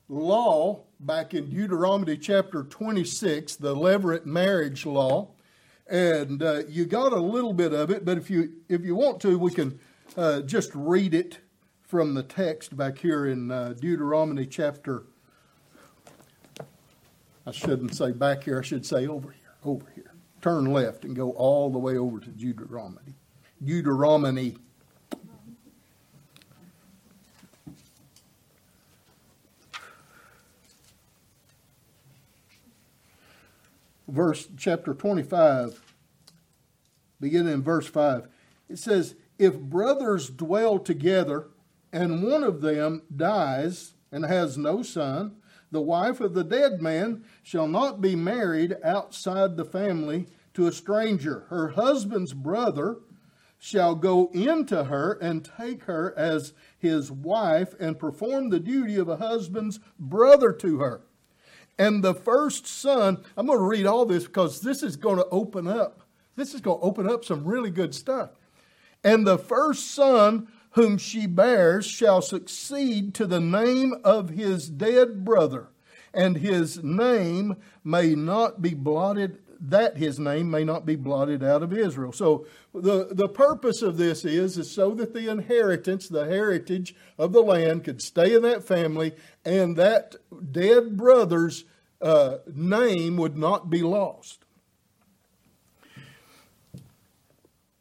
law 0.07 0.81
back 0.99 1.33
in 1.33 1.49
Deuteronomy 1.49 2.17
chapter 2.17 2.63
26, 2.63 3.55
the 3.55 3.75
levirate 3.75 4.25
marriage 4.25 4.85
law. 4.85 5.29
And 5.87 6.43
uh, 6.43 6.63
you 6.67 6.85
got 6.85 7.13
a 7.13 7.19
little 7.19 7.53
bit 7.53 7.73
of 7.73 7.89
it, 7.89 8.05
but 8.05 8.17
if 8.17 8.29
you, 8.29 8.51
if 8.67 8.83
you 8.83 8.95
want 8.95 9.21
to, 9.21 9.39
we 9.39 9.51
can 9.51 9.79
uh, 10.17 10.41
just 10.41 10.71
read 10.75 11.13
it 11.13 11.39
from 11.81 12.13
the 12.13 12.21
text 12.21 12.77
back 12.77 12.99
here 12.99 13.25
in 13.25 13.49
uh, 13.49 13.73
Deuteronomy 13.79 14.45
chapter. 14.45 15.05
I 17.47 17.51
shouldn't 17.51 17.95
say 17.95 18.11
back 18.11 18.43
here, 18.43 18.59
I 18.59 18.61
should 18.61 18.85
say 18.85 19.07
over 19.07 19.31
here, 19.31 19.53
over 19.63 19.85
here. 19.95 20.13
Turn 20.41 20.65
left 20.65 21.03
and 21.03 21.15
go 21.15 21.31
all 21.31 21.71
the 21.71 21.79
way 21.79 21.97
over 21.97 22.19
to 22.19 22.29
Deuteronomy. 22.29 23.15
Deuteronomy. 23.63 24.57
Verse 34.07 34.47
chapter 34.57 34.95
25, 34.95 35.79
beginning 37.21 37.53
in 37.53 37.61
verse 37.61 37.87
5, 37.87 38.27
it 38.67 38.79
says, 38.79 39.13
If 39.37 39.59
brothers 39.59 40.29
dwell 40.29 40.79
together 40.79 41.47
and 41.93 42.23
one 42.23 42.43
of 42.43 42.61
them 42.61 43.03
dies 43.15 43.93
and 44.11 44.25
has 44.25 44.57
no 44.57 44.81
son, 44.81 45.35
the 45.71 45.81
wife 45.81 46.19
of 46.21 46.33
the 46.33 46.43
dead 46.43 46.81
man 46.81 47.23
shall 47.43 47.67
not 47.67 48.01
be 48.01 48.15
married 48.15 48.77
outside 48.83 49.57
the 49.57 49.65
family 49.65 50.27
to 50.55 50.65
a 50.65 50.71
stranger. 50.71 51.45
Her 51.49 51.69
husband's 51.69 52.33
brother 52.33 52.97
shall 53.59 53.93
go 53.93 54.31
into 54.33 54.85
her 54.85 55.13
and 55.21 55.49
take 55.57 55.83
her 55.83 56.17
as 56.17 56.53
his 56.77 57.11
wife 57.11 57.75
and 57.79 57.99
perform 57.99 58.49
the 58.49 58.59
duty 58.59 58.95
of 58.95 59.09
a 59.09 59.17
husband's 59.17 59.79
brother 59.99 60.53
to 60.53 60.79
her. 60.79 61.01
And 61.77 62.03
the 62.03 62.13
first 62.13 62.65
son, 62.65 63.23
I'm 63.37 63.45
going 63.45 63.59
to 63.59 63.63
read 63.63 63.85
all 63.85 64.05
this 64.05 64.25
because 64.25 64.61
this 64.61 64.81
is 64.81 64.95
going 64.95 65.17
to 65.17 65.27
open 65.29 65.67
up. 65.67 66.01
This 66.35 66.53
is 66.53 66.61
going 66.61 66.79
to 66.79 66.85
open 66.85 67.09
up 67.09 67.25
some 67.25 67.43
really 67.43 67.69
good 67.69 67.93
stuff. 67.93 68.31
And 69.03 69.27
the 69.27 69.37
first 69.37 69.91
son 69.91 70.47
whom 70.71 70.97
she 70.97 71.25
bears 71.25 71.85
shall 71.85 72.21
succeed 72.21 73.13
to 73.15 73.25
the 73.25 73.39
name 73.39 73.95
of 74.03 74.29
his 74.29 74.69
dead 74.69 75.25
brother, 75.25 75.67
and 76.13 76.37
his 76.37 76.83
name 76.83 77.57
may 77.83 78.15
not 78.15 78.61
be 78.61 78.73
blotted 78.73 79.39
that 79.59 79.97
his 79.97 80.19
name 80.19 80.49
may 80.49 80.63
not 80.63 80.85
be 80.85 80.95
blotted 80.95 81.43
out 81.43 81.63
of 81.63 81.73
Israel. 81.73 82.11
So 82.11 82.45
the, 82.73 83.09
the 83.11 83.27
purpose 83.27 83.81
of 83.81 83.97
this 83.97 84.23
is, 84.23 84.57
is 84.57 84.71
so 84.71 84.93
that 84.95 85.13
the 85.13 85.29
inheritance, 85.29 86.07
the 86.07 86.25
heritage 86.25 86.95
of 87.17 87.33
the 87.33 87.41
land 87.41 87.83
could 87.83 88.01
stay 88.01 88.33
in 88.33 88.41
that 88.43 88.63
family 88.63 89.13
and 89.43 89.75
that 89.75 90.15
dead 90.51 90.95
brother's 90.95 91.65
uh, 92.01 92.37
name 92.53 93.17
would 93.17 93.37
not 93.37 93.69
be 93.69 93.81
lost. 93.81 94.45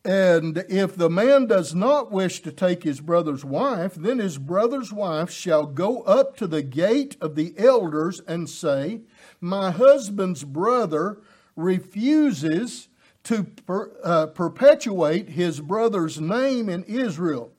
And 0.05 0.65
if 0.71 0.97
the 0.97 1.11
man 1.11 1.47
does 1.47 1.75
not 1.75 2.11
wish 2.11 2.41
to 2.41 2.51
take 2.51 2.83
his 2.83 3.01
brother's 3.01 3.45
wife, 3.45 3.95
then 3.95 4.21
his 4.21 4.39
brother's 4.39 4.91
wife 4.91 5.31
shall 5.31 5.67
go 5.67 6.01
up 6.03 6.35
to 6.39 6.47
the 6.47 6.63
gate 6.63 7.19
of 7.21 7.35
the 7.35 7.53
elders 7.59 8.21
and 8.21 8.49
say, 8.49 9.03
My 9.39 9.71
husband's 9.71 10.45
brother 10.45 11.21
refuses 11.59 12.89
to 13.25 13.45
per, 13.45 13.91
uh, 14.03 14.27
perpetuate 14.27 15.31
his 15.31 15.61
brother's 15.61 16.21
name 16.21 16.69
in 16.69 16.85
Israel. 16.85 17.51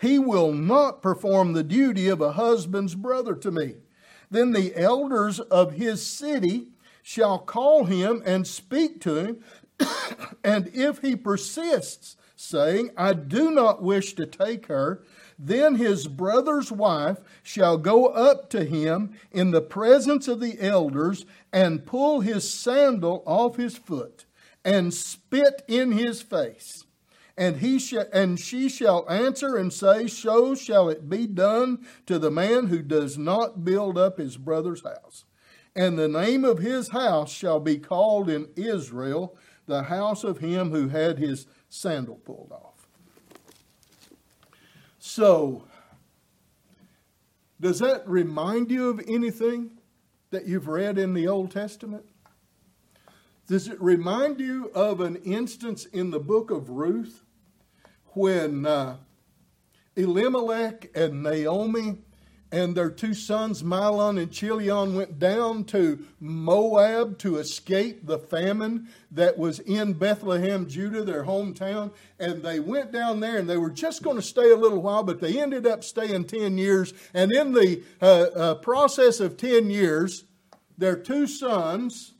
He 0.00 0.18
will 0.18 0.52
not 0.52 1.02
perform 1.02 1.52
the 1.52 1.64
duty 1.64 2.08
of 2.08 2.20
a 2.20 2.32
husband's 2.32 2.94
brother 2.94 3.34
to 3.34 3.50
me. 3.50 3.74
Then 4.30 4.52
the 4.52 4.74
elders 4.76 5.40
of 5.40 5.72
his 5.72 6.06
city 6.06 6.68
shall 7.02 7.38
call 7.38 7.84
him 7.84 8.22
and 8.24 8.46
speak 8.46 9.00
to 9.02 9.16
him. 9.16 9.44
and 10.44 10.70
if 10.72 11.00
he 11.00 11.16
persists, 11.16 12.16
saying, 12.36 12.90
I 12.96 13.12
do 13.12 13.50
not 13.50 13.82
wish 13.82 14.14
to 14.14 14.24
take 14.24 14.66
her, 14.68 15.02
then 15.42 15.76
his 15.76 16.06
brother's 16.06 16.70
wife 16.70 17.18
shall 17.42 17.78
go 17.78 18.06
up 18.06 18.50
to 18.50 18.64
him 18.64 19.14
in 19.32 19.50
the 19.50 19.62
presence 19.62 20.28
of 20.28 20.38
the 20.38 20.60
elders 20.60 21.24
and 21.50 21.86
pull 21.86 22.20
his 22.20 22.52
sandal 22.52 23.22
off 23.26 23.56
his 23.56 23.76
foot 23.76 24.26
and 24.64 24.92
spit 24.92 25.62
in 25.66 25.92
his 25.92 26.20
face. 26.20 26.84
And 27.38 27.56
he 27.56 27.78
sh- 27.78 27.94
and 28.12 28.38
she 28.38 28.68
shall 28.68 29.08
answer 29.08 29.56
and 29.56 29.72
say, 29.72 30.06
So 30.08 30.54
shall 30.54 30.90
it 30.90 31.08
be 31.08 31.26
done 31.26 31.86
to 32.04 32.18
the 32.18 32.30
man 32.30 32.66
who 32.66 32.82
does 32.82 33.16
not 33.16 33.64
build 33.64 33.96
up 33.96 34.18
his 34.18 34.36
brother's 34.36 34.82
house. 34.82 35.24
And 35.74 35.98
the 35.98 36.08
name 36.08 36.44
of 36.44 36.58
his 36.58 36.90
house 36.90 37.32
shall 37.32 37.60
be 37.60 37.78
called 37.78 38.28
in 38.28 38.48
Israel 38.56 39.38
the 39.66 39.84
house 39.84 40.22
of 40.22 40.38
him 40.38 40.70
who 40.70 40.88
had 40.88 41.18
his 41.18 41.46
sandal 41.70 42.16
pulled 42.16 42.52
off. 42.52 42.79
So, 45.02 45.64
does 47.58 47.78
that 47.78 48.06
remind 48.06 48.70
you 48.70 48.90
of 48.90 49.00
anything 49.08 49.70
that 50.30 50.46
you've 50.46 50.68
read 50.68 50.98
in 50.98 51.14
the 51.14 51.26
Old 51.26 51.50
Testament? 51.50 52.04
Does 53.48 53.66
it 53.66 53.80
remind 53.80 54.40
you 54.40 54.70
of 54.74 55.00
an 55.00 55.16
instance 55.16 55.86
in 55.86 56.10
the 56.10 56.20
book 56.20 56.50
of 56.50 56.68
Ruth 56.68 57.24
when 58.08 58.66
uh, 58.66 58.98
Elimelech 59.96 60.90
and 60.94 61.22
Naomi 61.22 62.02
and 62.52 62.74
their 62.74 62.90
two 62.90 63.14
sons, 63.14 63.62
Mahlon 63.62 64.20
and 64.20 64.30
Chilion, 64.30 64.94
went 64.96 65.18
down 65.20 65.64
to 65.64 66.04
Moab 66.18 67.18
to 67.18 67.36
escape 67.36 68.06
the 68.06 68.18
famine 68.18 68.88
that 69.12 69.38
was 69.38 69.60
in 69.60 69.92
Bethlehem, 69.92 70.68
Judah, 70.68 71.04
their 71.04 71.24
hometown. 71.24 71.92
And 72.18 72.42
they 72.42 72.58
went 72.58 72.90
down 72.90 73.20
there 73.20 73.38
and 73.38 73.48
they 73.48 73.56
were 73.56 73.70
just 73.70 74.02
going 74.02 74.16
to 74.16 74.22
stay 74.22 74.50
a 74.50 74.56
little 74.56 74.82
while, 74.82 75.04
but 75.04 75.20
they 75.20 75.40
ended 75.40 75.64
up 75.64 75.84
staying 75.84 76.24
10 76.24 76.58
years. 76.58 76.92
And 77.14 77.30
in 77.32 77.52
the 77.52 77.82
uh, 78.02 78.04
uh, 78.06 78.54
process 78.56 79.20
of 79.20 79.36
10 79.36 79.70
years, 79.70 80.24
their 80.76 80.96
two 80.96 81.28
sons, 81.28 82.14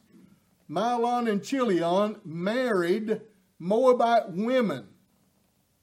Mahlon 0.70 1.28
and 1.28 1.42
Chilion, 1.42 2.20
married 2.24 3.20
Moabite 3.58 4.30
women, 4.30 4.86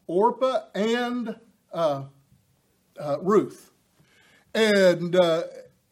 Orpah 0.08 0.62
and 0.74 1.36
uh, 1.74 2.04
uh 2.98 3.18
Ruth 3.22 3.72
and 4.58 5.16
uh, 5.16 5.44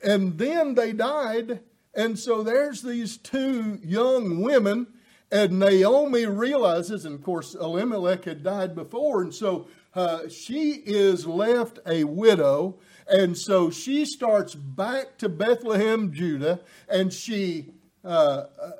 and 0.03 0.37
then 0.37 0.73
they 0.73 0.91
died, 0.91 1.59
and 1.93 2.17
so 2.17 2.41
there's 2.41 2.81
these 2.81 3.17
two 3.17 3.79
young 3.83 4.41
women, 4.41 4.87
and 5.31 5.59
Naomi 5.59 6.25
realizes, 6.25 7.05
and 7.05 7.15
of 7.15 7.23
course 7.23 7.53
Elimelech 7.53 8.25
had 8.25 8.43
died 8.43 8.73
before, 8.73 9.21
and 9.21 9.33
so 9.33 9.67
uh, 9.93 10.27
she 10.29 10.81
is 10.85 11.27
left 11.27 11.77
a 11.85 12.05
widow, 12.05 12.79
and 13.07 13.37
so 13.37 13.69
she 13.69 14.03
starts 14.03 14.55
back 14.55 15.17
to 15.19 15.29
Bethlehem, 15.29 16.11
Judah, 16.11 16.61
and 16.89 17.13
she. 17.13 17.71
Uh, 18.03 18.45
uh 18.61 18.71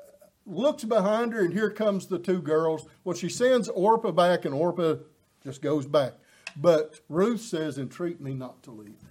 looks 0.48 0.84
behind 0.84 1.32
her, 1.32 1.40
and 1.40 1.52
here 1.52 1.70
comes 1.70 2.06
the 2.06 2.20
two 2.20 2.40
girls. 2.40 2.86
Well, 3.02 3.16
she 3.16 3.28
sends 3.28 3.68
Orpah 3.68 4.12
back, 4.12 4.44
and 4.44 4.54
Orpah 4.54 4.94
just 5.42 5.60
goes 5.60 5.86
back. 5.86 6.12
But 6.56 7.00
Ruth 7.08 7.40
says, 7.40 7.78
Entreat 7.78 8.20
me 8.20 8.32
not 8.32 8.62
to 8.62 8.70
leave 8.70 9.02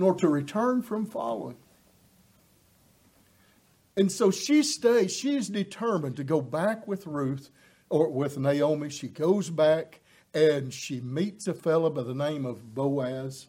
nor 0.00 0.14
to 0.14 0.28
return 0.28 0.80
from 0.80 1.04
following. 1.04 1.58
And 3.98 4.10
so 4.10 4.30
she 4.30 4.62
stays, 4.62 5.14
she's 5.14 5.50
determined 5.50 6.16
to 6.16 6.24
go 6.24 6.40
back 6.40 6.88
with 6.88 7.06
Ruth 7.06 7.50
or 7.90 8.08
with 8.08 8.38
Naomi. 8.38 8.88
She 8.88 9.08
goes 9.08 9.50
back 9.50 10.00
and 10.32 10.72
she 10.72 11.02
meets 11.02 11.46
a 11.46 11.52
fellow 11.52 11.90
by 11.90 12.04
the 12.04 12.14
name 12.14 12.46
of 12.46 12.74
Boaz. 12.74 13.48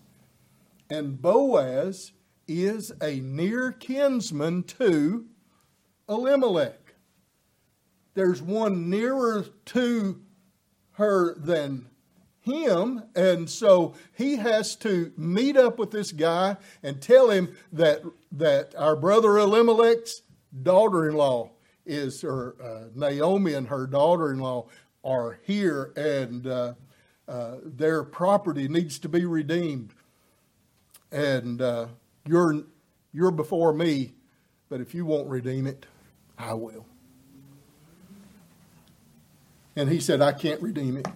And 0.89 1.21
Boaz 1.21 2.11
is 2.49 2.91
a 3.01 3.21
near 3.21 3.71
kinsman 3.71 4.63
to 4.63 5.27
Elimelech. 6.09 6.95
There's 8.13 8.41
one 8.41 8.89
nearer 8.89 9.45
to 9.67 10.21
her 10.95 11.33
than 11.35 11.90
him. 12.41 13.03
And 13.15 13.49
so 13.49 13.93
he 14.13 14.35
has 14.37 14.75
to 14.77 15.11
meet 15.15 15.57
up 15.57 15.79
with 15.79 15.91
this 15.91 16.11
guy 16.11 16.57
and 16.83 17.01
tell 17.01 17.29
him 17.29 17.55
that, 17.71 18.01
that 18.31 18.75
our 18.77 18.95
brother 18.95 19.37
Elimelech's 19.37 20.23
daughter 20.63 21.07
in 21.09 21.15
law 21.15 21.51
is, 21.85 22.23
or 22.23 22.55
uh, 22.63 22.89
Naomi 22.95 23.53
and 23.53 23.67
her 23.67 23.87
daughter 23.87 24.31
in 24.31 24.39
law 24.39 24.67
are 25.03 25.39
here 25.43 25.93
and 25.95 26.45
uh, 26.45 26.73
uh, 27.27 27.55
their 27.63 28.03
property 28.03 28.67
needs 28.67 28.99
to 28.99 29.09
be 29.09 29.25
redeemed. 29.25 29.93
And 31.11 31.61
uh, 31.61 31.87
you're, 32.27 32.63
you're 33.13 33.31
before 33.31 33.73
me, 33.73 34.13
but 34.69 34.81
if 34.81 34.93
you 34.93 35.05
won't 35.05 35.27
redeem 35.27 35.67
it, 35.67 35.85
I 36.37 36.53
will. 36.53 36.85
And 39.75 39.89
he 39.89 39.99
said, 39.99 40.21
I 40.21 40.33
can't 40.33 40.61
redeem 40.61 40.97
it. 40.97 41.07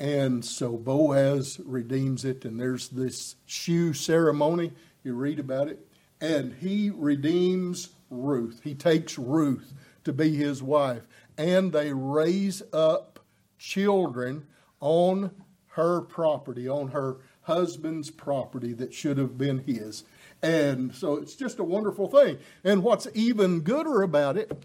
And 0.00 0.42
so 0.42 0.78
Boaz 0.78 1.60
redeems 1.62 2.24
it, 2.24 2.46
and 2.46 2.58
there's 2.58 2.88
this 2.88 3.36
shoe 3.44 3.92
ceremony. 3.92 4.72
You 5.04 5.12
read 5.12 5.38
about 5.38 5.68
it. 5.68 5.86
And 6.22 6.54
he 6.54 6.90
redeems 6.90 7.90
Ruth. 8.08 8.62
He 8.64 8.74
takes 8.74 9.18
Ruth 9.18 9.74
to 10.04 10.12
be 10.14 10.34
his 10.34 10.62
wife. 10.62 11.02
And 11.36 11.72
they 11.72 11.92
raise 11.92 12.62
up 12.72 13.20
children 13.58 14.46
on 14.80 15.32
her 15.72 16.00
property, 16.00 16.66
on 16.66 16.88
her 16.88 17.18
husband's 17.42 18.10
property 18.10 18.72
that 18.72 18.94
should 18.94 19.18
have 19.18 19.36
been 19.36 19.58
his. 19.58 20.04
And 20.42 20.94
so 20.94 21.16
it's 21.16 21.34
just 21.34 21.58
a 21.58 21.64
wonderful 21.64 22.08
thing. 22.08 22.38
And 22.64 22.82
what's 22.82 23.06
even 23.12 23.60
gooder 23.60 24.00
about 24.02 24.38
it, 24.38 24.64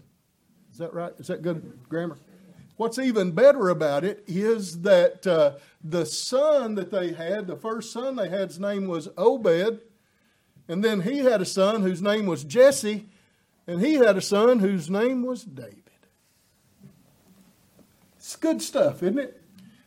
is 0.72 0.78
that 0.78 0.94
right? 0.94 1.12
Is 1.18 1.26
that 1.26 1.42
good 1.42 1.78
grammar? 1.88 2.16
What's 2.76 2.98
even 2.98 3.32
better 3.32 3.68
about 3.68 4.04
it 4.04 4.22
is 4.26 4.82
that 4.82 5.26
uh, 5.26 5.52
the 5.82 6.04
son 6.04 6.74
that 6.74 6.90
they 6.90 7.12
had, 7.12 7.46
the 7.46 7.56
first 7.56 7.92
son 7.92 8.16
they 8.16 8.28
had's 8.28 8.60
name 8.60 8.86
was 8.86 9.08
Obed, 9.16 9.80
and 10.68 10.84
then 10.84 11.02
he 11.02 11.18
had 11.18 11.40
a 11.40 11.46
son 11.46 11.82
whose 11.82 12.02
name 12.02 12.26
was 12.26 12.44
Jesse, 12.44 13.06
And 13.66 13.80
he 13.80 13.94
had 13.94 14.16
a 14.16 14.20
son 14.20 14.60
whose 14.60 14.88
name 14.88 15.24
was 15.24 15.42
David. 15.42 15.82
It's 18.16 18.36
good 18.36 18.62
stuff, 18.62 19.02
isn't 19.02 19.18
it? 19.18 19.42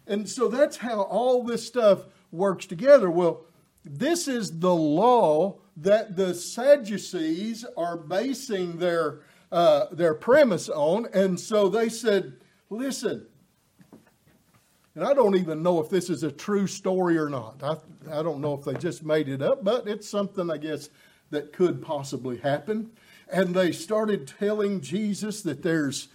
And 0.07 0.27
so 0.27 0.47
that's 0.47 0.77
how 0.77 1.01
all 1.01 1.43
this 1.43 1.65
stuff 1.65 2.05
works 2.31 2.65
together. 2.65 3.09
Well, 3.09 3.41
this 3.85 4.27
is 4.27 4.59
the 4.59 4.73
law 4.73 5.59
that 5.77 6.15
the 6.15 6.33
Sadducees 6.33 7.65
are 7.77 7.95
basing 7.95 8.77
their, 8.77 9.19
uh, 9.51 9.85
their 9.91 10.13
premise 10.13 10.67
on. 10.67 11.07
And 11.13 11.39
so 11.39 11.69
they 11.69 11.87
said, 11.89 12.33
listen, 12.69 13.25
and 14.95 15.03
I 15.03 15.13
don't 15.13 15.35
even 15.35 15.63
know 15.63 15.79
if 15.79 15.89
this 15.89 16.09
is 16.09 16.23
a 16.23 16.31
true 16.31 16.67
story 16.67 17.17
or 17.17 17.29
not. 17.29 17.61
I, 17.63 17.77
I 18.19 18.23
don't 18.23 18.41
know 18.41 18.53
if 18.53 18.65
they 18.65 18.73
just 18.73 19.03
made 19.03 19.29
it 19.29 19.41
up, 19.41 19.63
but 19.63 19.87
it's 19.87 20.09
something, 20.09 20.49
I 20.49 20.57
guess, 20.57 20.89
that 21.31 21.53
could 21.53 21.81
possibly 21.81 22.37
happen. 22.37 22.91
And 23.31 23.53
they 23.53 23.71
started 23.71 24.33
telling 24.39 24.81
Jesus 24.81 25.41
that 25.43 25.61
there's 25.61 26.07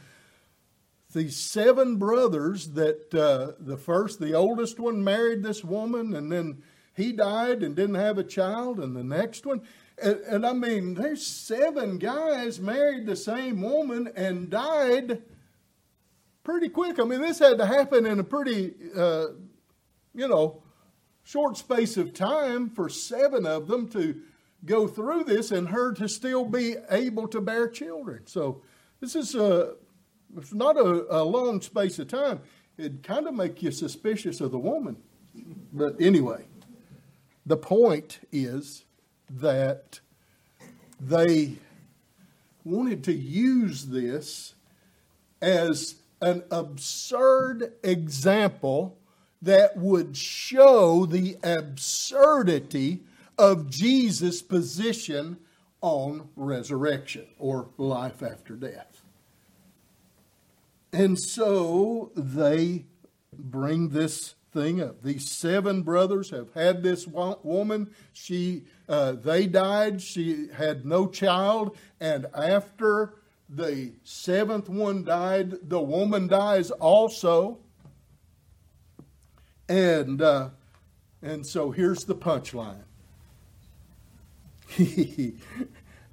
these 1.12 1.36
seven 1.36 1.96
brothers 1.96 2.72
that 2.72 3.14
uh, 3.14 3.52
the 3.60 3.76
first, 3.76 4.18
the 4.18 4.34
oldest 4.34 4.80
one 4.80 5.04
married 5.04 5.44
this 5.44 5.62
woman, 5.62 6.14
and 6.14 6.30
then 6.30 6.62
he 6.96 7.12
died 7.12 7.62
and 7.62 7.76
didn't 7.76 7.94
have 7.94 8.18
a 8.18 8.24
child, 8.24 8.80
and 8.80 8.96
the 8.96 9.04
next 9.04 9.46
one. 9.46 9.62
And, 10.02 10.16
and 10.22 10.44
I 10.46 10.52
mean, 10.52 10.94
there's 10.94 11.24
seven 11.24 11.98
guys 11.98 12.60
married 12.60 13.06
the 13.06 13.16
same 13.16 13.62
woman 13.62 14.10
and 14.16 14.50
died 14.50 15.22
pretty 16.44 16.68
quick. 16.68 17.00
I 17.00 17.04
mean, 17.04 17.22
this 17.22 17.38
had 17.38 17.58
to 17.58 17.66
happen 17.66 18.06
in 18.06 18.20
a 18.20 18.24
pretty, 18.24 18.74
uh, 18.96 19.26
you 20.14 20.28
know, 20.28 20.62
short 21.24 21.56
space 21.56 21.96
of 21.96 22.12
time 22.12 22.68
for 22.68 22.88
seven 22.88 23.46
of 23.46 23.66
them 23.66 23.88
to 23.88 24.20
go 24.64 24.86
through 24.86 25.24
this 25.24 25.50
and 25.50 25.68
her 25.70 25.92
to 25.94 26.08
still 26.08 26.44
be 26.44 26.76
able 26.90 27.26
to 27.28 27.40
bear 27.40 27.68
children. 27.68 28.26
So 28.26 28.62
this 29.00 29.16
is 29.16 29.34
a, 29.34 29.74
it's 30.36 30.54
not 30.54 30.76
a, 30.76 31.06
a 31.10 31.24
long 31.24 31.60
space 31.60 31.98
of 31.98 32.08
time. 32.08 32.40
It 32.76 33.02
kind 33.02 33.26
of 33.26 33.34
make 33.34 33.62
you 33.62 33.70
suspicious 33.70 34.40
of 34.40 34.52
the 34.52 34.58
woman. 34.58 34.96
But 35.72 36.00
anyway, 36.00 36.44
the 37.46 37.56
point 37.56 38.20
is 38.32 38.84
that 39.30 40.00
they 41.00 41.56
wanted 42.64 43.04
to 43.04 43.12
use 43.12 43.86
this 43.86 44.54
as 45.42 45.96
an 46.24 46.42
absurd 46.50 47.74
example 47.82 48.96
that 49.42 49.76
would 49.76 50.16
show 50.16 51.04
the 51.04 51.36
absurdity 51.42 53.02
of 53.36 53.68
Jesus' 53.68 54.40
position 54.40 55.36
on 55.82 56.30
resurrection 56.34 57.26
or 57.38 57.68
life 57.76 58.22
after 58.22 58.54
death. 58.54 59.02
And 60.94 61.18
so 61.18 62.10
they 62.16 62.86
bring 63.30 63.90
this 63.90 64.34
thing 64.50 64.80
up. 64.80 65.02
These 65.02 65.30
seven 65.30 65.82
brothers 65.82 66.30
have 66.30 66.54
had 66.54 66.82
this 66.82 67.06
woman. 67.06 67.90
She, 68.14 68.62
uh, 68.88 69.12
they 69.12 69.46
died. 69.46 70.00
She 70.00 70.48
had 70.56 70.86
no 70.86 71.06
child, 71.06 71.76
and 72.00 72.26
after 72.34 73.14
the 73.54 73.92
seventh 74.02 74.68
one 74.68 75.04
died, 75.04 75.68
the 75.68 75.80
woman 75.80 76.26
dies 76.26 76.70
also. 76.70 77.58
And 79.68 80.20
uh, 80.20 80.50
and 81.22 81.46
so 81.46 81.70
here's 81.70 82.04
the 82.04 82.14
punchline. 82.14 82.82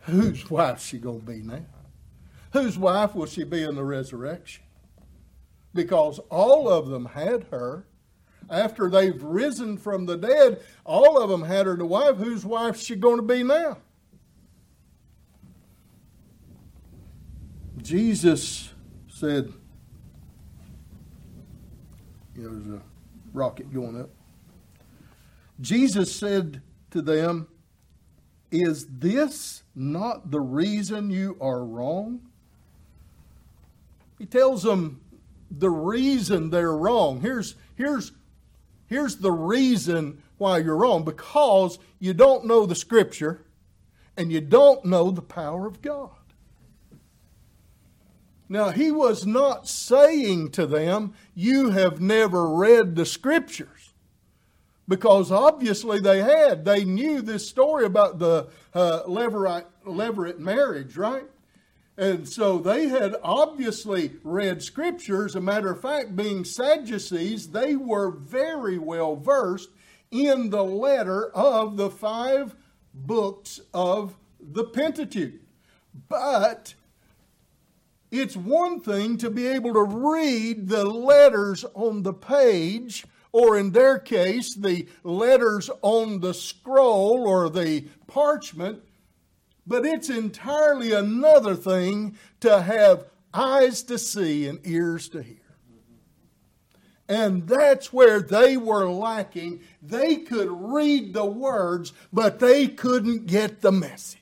Whose 0.02 0.50
wife 0.50 0.82
she 0.82 1.00
gonna 1.00 1.20
be 1.20 1.42
now? 1.42 1.66
Whose 2.54 2.78
wife 2.78 3.16
will 3.16 3.26
she 3.26 3.44
be 3.44 3.64
in 3.64 3.76
the 3.76 3.84
resurrection? 3.84 4.64
Because 5.74 6.20
all 6.30 6.70
of 6.70 6.88
them 6.88 7.06
had 7.06 7.46
her. 7.52 7.86
After 8.50 8.90
they've 8.90 9.22
risen 9.22 9.78
from 9.78 10.06
the 10.06 10.18
dead, 10.18 10.62
all 10.84 11.22
of 11.22 11.30
them 11.30 11.44
had 11.44 11.66
her 11.66 11.78
to 11.78 11.86
wife. 11.86 12.18
Whose 12.18 12.46
wife 12.46 12.78
she 12.78 12.96
to 13.18 13.22
be 13.22 13.44
now? 13.44 13.78
Jesus 17.82 18.74
said, 19.08 19.52
you 22.36 22.44
know, 22.44 22.50
there's 22.50 22.80
a 22.80 22.82
rocket 23.34 23.74
going 23.74 24.00
up. 24.00 24.10
Jesus 25.60 26.16
said 26.16 26.62
to 26.92 27.02
them, 27.02 27.48
Is 28.52 28.88
this 28.88 29.64
not 29.76 30.32
the 30.32 30.40
reason 30.40 31.10
you 31.10 31.38
are 31.42 31.64
wrong? 31.64 32.22
He 34.18 34.26
tells 34.26 34.64
them 34.64 35.02
the 35.50 35.70
reason 35.70 36.50
they're 36.50 36.76
wrong. 36.76 37.22
Here's, 37.22 37.56
here's, 37.76 38.12
here's 38.88 39.18
the 39.18 39.32
reason 39.32 40.22
why 40.38 40.60
you're 40.60 40.78
wrong 40.78 41.04
because 41.04 41.80
you 42.00 42.14
don't 42.14 42.46
know 42.46 42.66
the 42.66 42.76
scripture 42.76 43.44
and 44.18 44.32
you 44.32 44.42
don't 44.42 44.86
know 44.86 45.12
the 45.12 45.22
power 45.22 45.68
of 45.68 45.82
God. 45.82 46.12
Now, 48.52 48.72
he 48.72 48.92
was 48.92 49.26
not 49.26 49.66
saying 49.66 50.52
to 50.52 50.66
them, 50.66 51.14
You 51.34 51.70
have 51.70 52.02
never 52.02 52.50
read 52.50 52.98
the 52.98 53.06
scriptures. 53.06 53.94
Because 54.90 55.32
obviously 55.32 56.02
they 56.02 56.20
had. 56.22 56.66
They 56.66 56.84
knew 56.84 57.22
this 57.22 57.48
story 57.48 57.86
about 57.86 58.20
the 58.20 58.50
uh, 58.74 59.04
Levirate 59.08 60.38
marriage, 60.38 60.98
right? 60.98 61.24
And 61.96 62.28
so 62.28 62.58
they 62.58 62.90
had 62.90 63.16
obviously 63.24 64.18
read 64.22 64.62
scriptures. 64.62 65.34
A 65.34 65.40
matter 65.40 65.72
of 65.72 65.80
fact, 65.80 66.18
being 66.18 66.44
Sadducees, 66.44 67.52
they 67.52 67.78
were 67.78 68.12
very 68.12 68.78
well 68.78 69.16
versed 69.16 69.70
in 70.12 70.50
the 70.50 70.66
letter 70.66 71.30
of 71.30 71.78
the 71.78 71.90
five 71.90 72.58
books 72.94 73.62
of 73.74 74.18
the 74.42 74.66
Pentateuch. 74.66 75.40
But 76.10 76.74
it's 78.12 78.36
one 78.36 78.82
thing 78.82 79.18
to 79.18 79.30
be 79.30 79.48
able 79.48 79.74
to 79.74 79.84
read 79.84 80.68
the 80.68 80.86
letters 80.86 81.64
on 81.74 82.04
the 82.04 82.14
page, 82.14 83.06
or 83.32 83.58
in 83.58 83.72
their 83.72 83.98
case, 83.98 84.54
the 84.54 84.88
letters 85.04 85.70
on 85.82 86.20
the 86.20 86.34
scroll 86.34 87.26
or 87.26 87.50
the 87.50 87.86
parchment, 88.08 88.82
but 89.66 89.86
it's 89.86 90.10
entirely 90.10 90.92
another 90.92 91.56
thing 91.56 92.18
to 92.42 92.62
have 92.62 93.06
eyes 93.34 93.84
to 93.84 93.98
see 93.98 94.46
and 94.48 94.60
ears 94.66 95.08
to 95.10 95.24
hear. 95.24 95.38
And 97.08 97.48
that's 97.48 97.92
where 97.92 98.22
they 98.22 98.56
were 98.56 98.90
lacking. 98.90 99.62
They 99.82 100.18
could 100.18 100.50
read 100.50 101.14
the 101.14 101.26
words, 101.26 101.92
but 102.12 102.40
they 102.40 102.68
couldn't 102.68 103.28
get 103.28 103.62
the 103.62 103.72
message. 103.72 104.21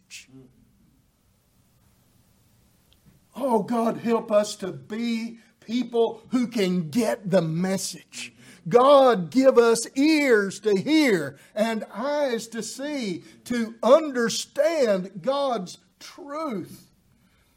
Oh, 3.41 3.63
God, 3.63 3.97
help 3.97 4.31
us 4.31 4.55
to 4.57 4.71
be 4.71 5.37
people 5.61 6.21
who 6.31 6.47
can 6.47 6.89
get 6.89 7.29
the 7.29 7.41
message. 7.41 8.33
God, 8.67 9.31
give 9.31 9.57
us 9.57 9.87
ears 9.95 10.59
to 10.61 10.75
hear 10.75 11.37
and 11.55 11.85
eyes 11.93 12.47
to 12.49 12.61
see, 12.61 13.23
to 13.45 13.75
understand 13.81 15.21
God's 15.21 15.77
truth. 15.99 16.89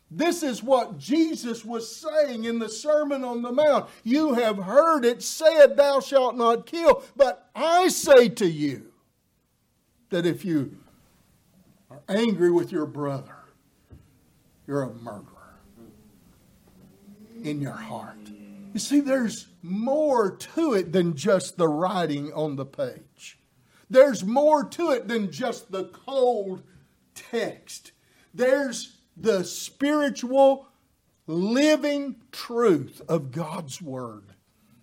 This 0.09 0.43
is 0.43 0.63
what 0.63 0.99
Jesus 0.99 1.65
was 1.65 1.97
saying 1.97 2.45
in 2.45 2.59
the 2.59 2.69
Sermon 2.69 3.25
on 3.25 3.43
the 3.43 3.51
Mount. 3.51 3.89
You 4.05 4.35
have 4.35 4.59
heard 4.59 5.05
it 5.05 5.23
said, 5.23 5.77
Thou 5.77 6.01
shalt 6.01 6.37
not 6.37 6.67
kill. 6.67 7.03
But 7.17 7.49
I 7.55 7.89
say 7.89 8.29
to 8.29 8.47
you 8.47 8.93
that 10.11 10.27
if 10.27 10.45
you 10.45 10.77
are 11.91 12.03
angry 12.09 12.51
with 12.51 12.71
your 12.71 12.87
brother, 12.87 13.37
you're 14.67 14.83
a 14.83 14.93
murderer 14.95 15.32
in 17.43 17.61
your 17.61 17.73
heart. 17.73 18.31
You 18.73 18.81
see, 18.81 19.01
there's 19.01 19.49
more 19.63 20.31
to 20.37 20.75
it 20.75 20.93
than 20.93 21.15
just 21.15 21.57
the 21.57 21.69
writing 21.69 22.33
on 22.33 22.57
the 22.57 22.65
page. 22.65 23.39
There's 23.91 24.25
more 24.25 24.65
to 24.65 24.91
it 24.91 25.09
than 25.09 25.31
just 25.31 25.71
the 25.71 25.85
cold 25.85 26.63
text. 27.15 27.93
There's 28.33 28.97
the 29.17 29.45
spiritual, 29.45 30.69
living 31.27 32.17
truth 32.33 33.03
of 33.09 33.31
God's 33.31 33.83
Word. 33.83 34.32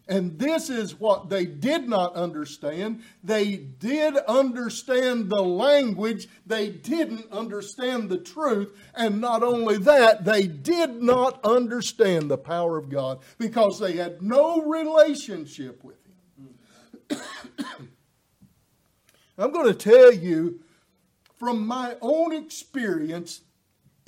And 0.10 0.40
this 0.40 0.72
is 0.72 1.00
what 1.00 1.30
they 1.30 1.46
did 1.46 1.88
not 1.88 2.16
understand. 2.16 3.04
They 3.24 3.56
did 3.56 4.18
understand 4.18 5.30
the 5.30 5.44
language, 5.44 6.28
they 6.48 6.70
didn't 6.70 7.32
understand 7.32 8.10
the 8.10 8.18
truth. 8.18 8.76
And 8.96 9.22
not 9.22 9.44
only 9.44 9.78
that, 9.78 10.26
they 10.26 10.48
did 10.48 11.00
not 11.02 11.40
understand 11.46 12.32
the 12.32 12.40
power 12.40 12.76
of 12.76 12.90
God 12.90 13.20
because 13.38 13.80
they 13.80 13.94
had 13.94 14.24
no 14.24 14.64
relationship 14.64 15.84
with 15.84 15.98
Him. 17.10 17.20
I'm 19.38 19.52
going 19.52 19.68
to 19.68 19.76
tell 19.76 20.12
you 20.12 20.62
from 21.38 21.68
my 21.68 21.96
own 22.02 22.34
experience 22.34 23.42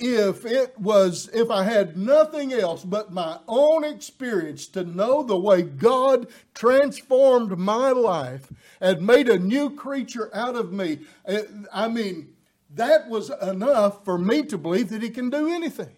if 0.02 0.44
it 0.44 0.76
was, 0.80 1.30
if 1.32 1.48
I 1.48 1.62
had 1.62 1.96
nothing 1.96 2.52
else 2.52 2.84
but 2.84 3.12
my 3.12 3.38
own 3.46 3.84
experience 3.84 4.66
to 4.68 4.82
know 4.82 5.22
the 5.22 5.38
way 5.38 5.62
God 5.62 6.26
transformed 6.54 7.56
my 7.56 7.92
life 7.92 8.52
and 8.80 9.06
made 9.06 9.28
a 9.28 9.38
new 9.38 9.70
creature 9.70 10.28
out 10.34 10.56
of 10.56 10.72
me, 10.72 10.98
eh, 11.24 11.44
I 11.72 11.86
mean, 11.86 12.34
that 12.74 13.08
was 13.08 13.30
enough 13.40 14.04
for 14.04 14.18
me 14.18 14.42
to 14.46 14.58
believe 14.58 14.88
that 14.88 15.02
He 15.02 15.10
can 15.10 15.30
do 15.30 15.48
anything. 15.48 15.96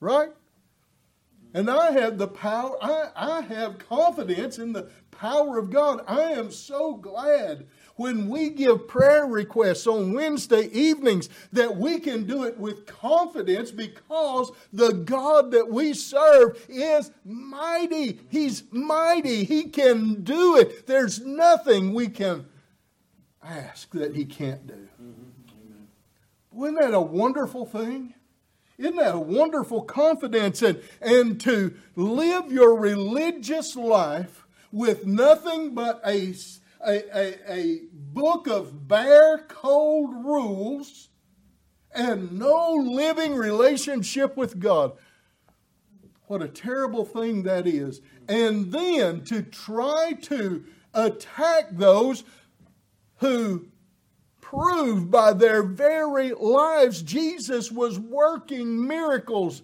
Right? 0.00 0.30
And 1.52 1.68
I 1.68 1.90
have 1.92 2.16
the 2.16 2.28
power, 2.28 2.78
I, 2.80 3.10
I 3.14 3.40
have 3.42 3.78
confidence 3.78 4.58
in 4.58 4.72
the 4.72 4.90
power 5.10 5.58
of 5.58 5.68
God. 5.68 6.02
I 6.06 6.32
am 6.32 6.50
so 6.50 6.94
glad 6.94 7.66
when 7.98 8.28
we 8.28 8.48
give 8.48 8.86
prayer 8.86 9.26
requests 9.26 9.86
on 9.86 10.12
Wednesday 10.12 10.68
evenings 10.72 11.28
that 11.52 11.76
we 11.76 11.98
can 11.98 12.24
do 12.24 12.44
it 12.44 12.56
with 12.56 12.86
confidence 12.86 13.72
because 13.72 14.52
the 14.72 14.92
God 14.92 15.50
that 15.50 15.68
we 15.68 15.92
serve 15.92 16.64
is 16.68 17.10
mighty. 17.24 18.20
He's 18.28 18.62
mighty. 18.70 19.42
He 19.42 19.64
can 19.64 20.22
do 20.22 20.56
it. 20.56 20.86
There's 20.86 21.20
nothing 21.20 21.92
we 21.92 22.08
can 22.08 22.46
ask 23.42 23.90
that 23.90 24.14
He 24.14 24.24
can't 24.24 24.66
do. 24.66 24.88
Wasn't 26.52 26.80
that 26.80 26.94
a 26.94 27.00
wonderful 27.00 27.66
thing? 27.66 28.14
Isn't 28.78 28.96
that 28.96 29.16
a 29.16 29.20
wonderful 29.20 29.82
confidence? 29.82 30.62
And, 30.62 30.80
and 31.00 31.40
to 31.40 31.74
live 31.96 32.52
your 32.52 32.76
religious 32.76 33.74
life 33.74 34.46
with 34.70 35.04
nothing 35.04 35.74
but 35.74 36.00
a, 36.06 36.34
a, 36.86 37.16
a, 37.16 37.52
a 37.52 37.80
book 37.92 38.46
of 38.46 38.86
bare, 38.88 39.38
cold 39.48 40.10
rules 40.24 41.08
and 41.92 42.32
no 42.38 42.74
living 42.74 43.34
relationship 43.34 44.36
with 44.36 44.58
God. 44.58 44.92
What 46.26 46.42
a 46.42 46.48
terrible 46.48 47.04
thing 47.04 47.44
that 47.44 47.66
is. 47.66 48.00
And 48.28 48.70
then 48.70 49.24
to 49.24 49.42
try 49.42 50.12
to 50.22 50.64
attack 50.92 51.70
those 51.72 52.24
who 53.16 53.66
prove 54.40 55.10
by 55.10 55.32
their 55.32 55.62
very 55.62 56.32
lives 56.32 57.02
Jesus 57.02 57.72
was 57.72 57.98
working 57.98 58.86
miracles 58.86 59.62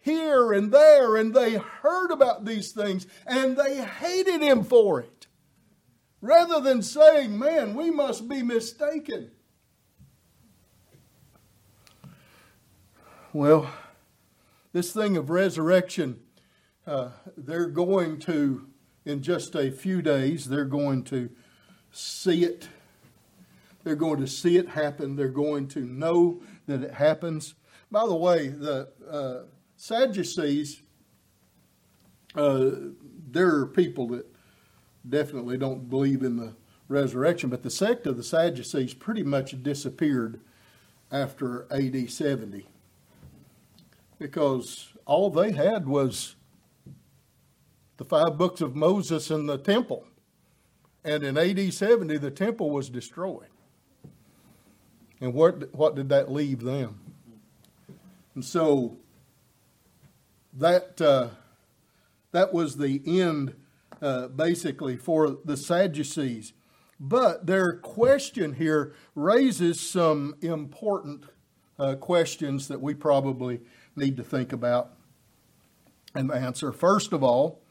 here 0.00 0.52
and 0.52 0.70
there, 0.70 1.16
and 1.16 1.34
they 1.34 1.54
heard 1.54 2.10
about 2.10 2.44
these 2.44 2.72
things 2.72 3.06
and 3.26 3.56
they 3.56 3.82
hated 3.82 4.42
him 4.42 4.62
for 4.62 5.00
it. 5.00 5.13
Rather 6.24 6.58
than 6.58 6.80
saying, 6.80 7.38
man, 7.38 7.74
we 7.74 7.90
must 7.90 8.30
be 8.30 8.42
mistaken. 8.42 9.30
Well, 13.34 13.70
this 14.72 14.90
thing 14.90 15.18
of 15.18 15.28
resurrection, 15.28 16.20
uh, 16.86 17.10
they're 17.36 17.68
going 17.68 18.20
to, 18.20 18.66
in 19.04 19.22
just 19.22 19.54
a 19.54 19.70
few 19.70 20.00
days, 20.00 20.46
they're 20.46 20.64
going 20.64 21.02
to 21.04 21.28
see 21.92 22.42
it. 22.42 22.68
They're 23.82 23.94
going 23.94 24.20
to 24.20 24.26
see 24.26 24.56
it 24.56 24.70
happen. 24.70 25.16
They're 25.16 25.28
going 25.28 25.68
to 25.68 25.80
know 25.80 26.40
that 26.66 26.82
it 26.82 26.94
happens. 26.94 27.52
By 27.90 28.06
the 28.06 28.16
way, 28.16 28.48
the 28.48 28.88
uh, 29.06 29.42
Sadducees, 29.76 30.80
uh, 32.34 32.70
there 33.30 33.54
are 33.56 33.66
people 33.66 34.06
that 34.06 34.33
definitely 35.08 35.58
don't 35.58 35.88
believe 35.88 36.22
in 36.22 36.36
the 36.36 36.54
resurrection, 36.88 37.50
but 37.50 37.62
the 37.62 37.70
sect 37.70 38.06
of 38.06 38.16
the 38.16 38.22
Sadducees 38.22 38.94
pretty 38.94 39.22
much 39.22 39.62
disappeared 39.62 40.40
after 41.10 41.66
AD 41.70 42.10
70 42.10 42.66
because 44.18 44.92
all 45.06 45.30
they 45.30 45.52
had 45.52 45.86
was 45.86 46.36
the 47.96 48.04
five 48.04 48.36
books 48.36 48.60
of 48.60 48.74
Moses 48.74 49.30
and 49.30 49.48
the 49.48 49.58
temple. 49.58 50.06
And 51.04 51.22
in 51.22 51.36
AD 51.36 51.72
70, 51.72 52.16
the 52.18 52.30
temple 52.30 52.70
was 52.70 52.88
destroyed. 52.88 53.48
And 55.20 55.34
what, 55.34 55.74
what 55.74 55.94
did 55.94 56.08
that 56.08 56.32
leave 56.32 56.62
them? 56.62 57.00
And 58.34 58.44
so 58.44 58.96
that 60.54 61.00
uh, 61.00 61.28
that 62.32 62.52
was 62.52 62.76
the 62.76 63.00
end, 63.06 63.54
uh, 64.04 64.28
basically, 64.28 64.96
for 64.96 65.38
the 65.44 65.56
Sadducees. 65.56 66.52
But 67.00 67.46
their 67.46 67.72
question 67.72 68.54
here 68.54 68.94
raises 69.14 69.80
some 69.80 70.36
important 70.42 71.24
uh, 71.78 71.96
questions 71.96 72.68
that 72.68 72.80
we 72.80 72.94
probably 72.94 73.60
need 73.96 74.16
to 74.16 74.22
think 74.22 74.52
about 74.52 74.92
and 76.14 76.30
answer. 76.30 76.70
First 76.70 77.12
of 77.12 77.24
all, 77.24 77.62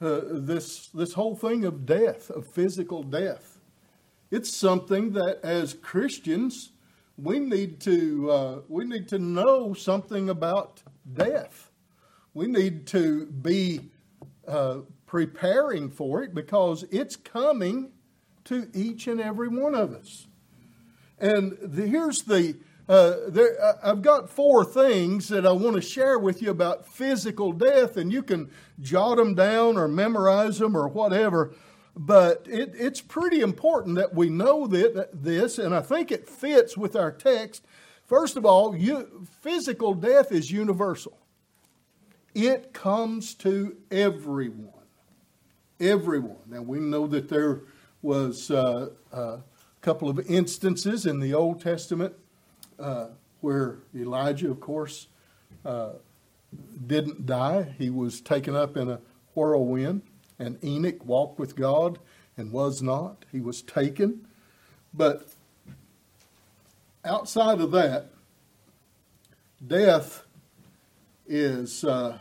uh, 0.00 0.20
this 0.30 0.88
this 0.88 1.14
whole 1.14 1.34
thing 1.34 1.64
of 1.64 1.86
death, 1.86 2.30
of 2.30 2.46
physical 2.46 3.02
death, 3.02 3.60
it's 4.30 4.54
something 4.54 5.12
that 5.12 5.40
as 5.42 5.74
Christians 5.74 6.72
we 7.16 7.38
need 7.38 7.80
to 7.80 8.30
uh, 8.30 8.60
we 8.68 8.84
need 8.84 9.08
to 9.08 9.18
know 9.18 9.72
something 9.74 10.28
about 10.28 10.82
death 11.14 11.68
we 12.38 12.46
need 12.46 12.86
to 12.86 13.26
be 13.26 13.80
uh, 14.46 14.78
preparing 15.08 15.90
for 15.90 16.22
it 16.22 16.34
because 16.34 16.84
it's 16.92 17.16
coming 17.16 17.90
to 18.44 18.70
each 18.72 19.08
and 19.08 19.20
every 19.20 19.48
one 19.48 19.74
of 19.74 19.92
us. 19.92 20.28
And 21.18 21.58
the, 21.60 21.88
here's 21.88 22.22
the 22.22 22.56
uh, 22.88 23.28
there, 23.28 23.76
I've 23.82 24.00
got 24.00 24.30
four 24.30 24.64
things 24.64 25.28
that 25.28 25.44
I 25.44 25.52
want 25.52 25.76
to 25.76 25.82
share 25.82 26.18
with 26.18 26.40
you 26.40 26.50
about 26.50 26.88
physical 26.88 27.52
death, 27.52 27.98
and 27.98 28.10
you 28.10 28.22
can 28.22 28.50
jot 28.80 29.18
them 29.18 29.34
down 29.34 29.76
or 29.76 29.88
memorize 29.88 30.58
them 30.58 30.74
or 30.74 30.88
whatever. 30.88 31.54
But 31.94 32.46
it, 32.48 32.72
it's 32.74 33.02
pretty 33.02 33.40
important 33.40 33.96
that 33.96 34.14
we 34.14 34.30
know 34.30 34.66
that, 34.68 35.22
this, 35.22 35.58
and 35.58 35.74
I 35.74 35.82
think 35.82 36.10
it 36.10 36.28
fits 36.28 36.78
with 36.78 36.96
our 36.96 37.12
text. 37.12 37.66
First 38.06 38.38
of 38.38 38.46
all, 38.46 38.74
you, 38.74 39.26
physical 39.42 39.92
death 39.92 40.32
is 40.32 40.50
universal. 40.50 41.18
It 42.34 42.72
comes 42.72 43.34
to 43.36 43.76
everyone. 43.90 44.77
Everyone. 45.80 46.38
Now, 46.46 46.62
we 46.62 46.80
know 46.80 47.06
that 47.06 47.28
there 47.28 47.60
was 48.02 48.50
uh, 48.50 48.88
a 49.12 49.38
couple 49.80 50.08
of 50.08 50.18
instances 50.28 51.06
in 51.06 51.20
the 51.20 51.34
Old 51.34 51.60
Testament 51.60 52.14
uh, 52.80 53.08
where 53.40 53.78
Elijah, 53.94 54.50
of 54.50 54.58
course, 54.58 55.06
uh, 55.64 55.90
didn't 56.86 57.26
die. 57.26 57.74
He 57.78 57.90
was 57.90 58.20
taken 58.20 58.56
up 58.56 58.76
in 58.76 58.90
a 58.90 59.00
whirlwind, 59.34 60.02
and 60.38 60.58
Enoch 60.64 61.04
walked 61.04 61.38
with 61.38 61.54
God 61.54 62.00
and 62.36 62.50
was 62.50 62.82
not. 62.82 63.24
He 63.30 63.40
was 63.40 63.62
taken. 63.62 64.26
But 64.92 65.28
outside 67.04 67.60
of 67.60 67.70
that, 67.70 68.10
death 69.64 70.24
is 71.28 71.84
uh, 71.84 72.18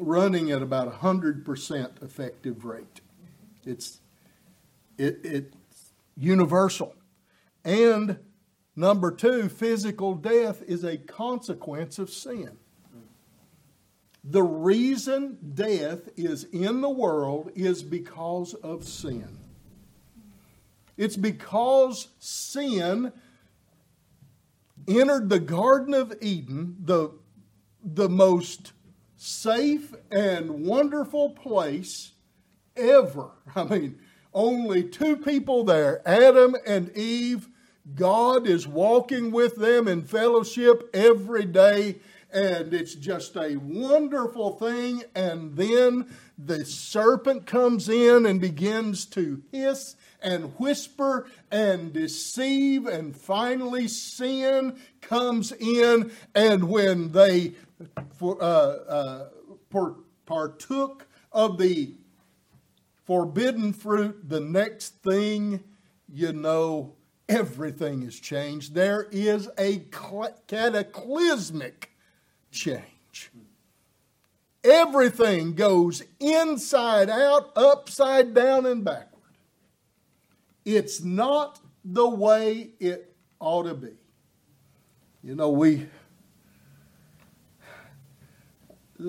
running 0.00 0.50
at 0.50 0.62
about 0.62 0.88
a 0.88 0.92
hundred 0.92 1.44
percent 1.44 1.92
effective 2.02 2.64
rate. 2.64 3.00
It's 3.64 4.00
it, 4.98 5.20
it's 5.22 5.56
universal, 6.16 6.94
and 7.64 8.18
number 8.76 9.10
two, 9.10 9.48
physical 9.48 10.14
death 10.14 10.62
is 10.66 10.84
a 10.84 10.96
consequence 10.96 11.98
of 11.98 12.10
sin. 12.10 12.56
The 14.22 14.42
reason 14.42 15.38
death 15.54 16.10
is 16.16 16.44
in 16.44 16.82
the 16.82 16.90
world 16.90 17.50
is 17.54 17.82
because 17.82 18.52
of 18.54 18.84
sin. 18.84 19.38
It's 20.98 21.16
because 21.16 22.08
sin 22.18 23.12
entered 24.86 25.30
the 25.30 25.40
Garden 25.40 25.94
of 25.94 26.14
Eden, 26.20 26.76
the, 26.84 27.12
the 27.82 28.10
most 28.10 28.72
safe 29.22 29.94
and 30.10 30.64
wonderful 30.64 31.28
place 31.30 32.12
ever. 32.74 33.32
I 33.54 33.64
mean, 33.64 33.98
only 34.32 34.82
two 34.82 35.16
people 35.16 35.62
there 35.64 36.00
Adam 36.08 36.56
and 36.66 36.96
Eve. 36.96 37.48
God 37.94 38.46
is 38.46 38.68
walking 38.68 39.30
with 39.30 39.56
them 39.56 39.88
in 39.88 40.02
fellowship 40.02 40.88
every 40.94 41.44
day, 41.44 41.96
and 42.32 42.72
it's 42.72 42.94
just 42.94 43.36
a 43.36 43.56
wonderful 43.56 44.56
thing. 44.56 45.02
And 45.14 45.56
then 45.56 46.14
the 46.38 46.64
serpent 46.64 47.46
comes 47.46 47.88
in 47.88 48.26
and 48.26 48.40
begins 48.40 49.06
to 49.06 49.42
hiss 49.50 49.96
and 50.22 50.52
whisper 50.58 51.26
and 51.50 51.92
deceive, 51.92 52.86
and 52.86 53.16
finally 53.16 53.88
sin 53.88 54.78
comes 55.00 55.52
in. 55.52 56.10
And 56.34 56.64
when 56.64 57.12
they 57.12 57.54
for, 58.16 58.42
uh, 58.42 59.26
uh, 59.76 59.94
partook 60.26 61.06
of 61.32 61.58
the 61.58 61.94
forbidden 63.04 63.72
fruit, 63.72 64.28
the 64.28 64.40
next 64.40 65.02
thing 65.02 65.64
you 66.12 66.32
know, 66.32 66.94
everything 67.28 68.02
is 68.02 68.18
changed. 68.18 68.74
There 68.74 69.06
is 69.10 69.48
a 69.58 69.84
cataclysmic 70.46 71.90
change. 72.50 73.30
Everything 74.62 75.54
goes 75.54 76.02
inside 76.18 77.08
out, 77.08 77.50
upside 77.56 78.34
down, 78.34 78.66
and 78.66 78.84
backward. 78.84 79.09
It's 80.76 81.02
not 81.02 81.60
the 81.84 82.08
way 82.08 82.70
it 82.78 83.14
ought 83.38 83.64
to 83.64 83.74
be. 83.74 83.92
You 85.22 85.34
know, 85.34 85.50
we 85.50 85.88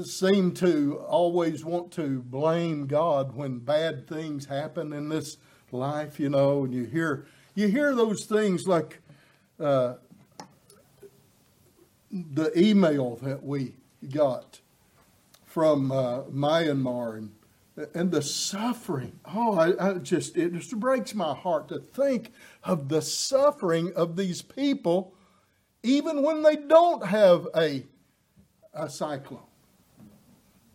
seem 0.04 0.54
to 0.54 1.04
always 1.08 1.66
want 1.66 1.92
to 1.94 2.22
blame 2.22 2.88
God 2.88 3.36
when 3.36 3.60
bad 3.60 4.08
things 4.08 4.46
happen 4.46 4.94
in 4.94 5.10
this 5.10 5.38
life, 5.72 6.20
you 6.20 6.30
know, 6.30 6.64
and 6.64 6.74
you 6.74 6.86
hear 6.86 7.28
you 7.56 7.68
hear 7.68 7.94
those 7.94 8.26
things 8.26 8.66
like 8.68 9.00
uh, 9.60 9.96
the 12.10 12.52
email 12.58 13.18
that 13.18 13.44
we 13.44 13.76
got 14.10 14.62
from 15.46 15.92
uh, 15.92 16.24
Myanmar 16.24 17.18
and 17.18 17.32
and 17.94 18.12
the 18.12 18.22
suffering. 18.22 19.20
Oh, 19.26 19.58
I, 19.58 19.92
I, 19.92 19.94
just 19.96 20.38
it 20.38 20.54
just 20.54 20.80
breaks 20.80 21.14
my 21.14 21.34
heart 21.34 21.68
to 21.70 21.80
think 21.80 22.32
of 22.64 22.90
the 22.90 23.02
suffering 23.02 23.94
of 23.96 24.16
these 24.16 24.42
people, 24.42 25.16
even 25.84 26.24
when 26.24 26.44
they 26.44 26.56
don't 26.56 27.06
have 27.06 27.48
a 27.56 27.86
a 28.74 28.90
cyclone. 28.90 29.44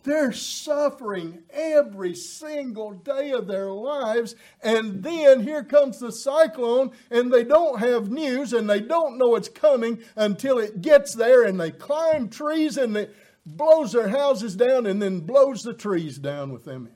They're 0.03 0.31
suffering 0.31 1.43
every 1.49 2.15
single 2.15 2.93
day 2.93 3.31
of 3.31 3.45
their 3.47 3.71
lives. 3.71 4.35
And 4.61 5.03
then 5.03 5.41
here 5.41 5.65
comes 5.65 5.99
the 5.99 6.13
cyclone, 6.13 6.91
and 7.11 7.29
they 7.29 7.43
don't 7.43 7.79
have 7.79 8.09
news 8.09 8.53
and 8.53 8.69
they 8.69 8.79
don't 8.79 9.17
know 9.17 9.35
it's 9.35 9.49
coming 9.49 9.99
until 10.15 10.59
it 10.59 10.81
gets 10.81 11.13
there, 11.13 11.43
and 11.43 11.59
they 11.59 11.71
climb 11.71 12.29
trees 12.29 12.77
and 12.77 12.95
it 12.95 13.13
blows 13.45 13.91
their 13.91 14.07
houses 14.09 14.55
down 14.55 14.85
and 14.85 15.01
then 15.01 15.21
blows 15.21 15.63
the 15.63 15.73
trees 15.73 16.17
down 16.17 16.53
with 16.53 16.65
them. 16.65 16.89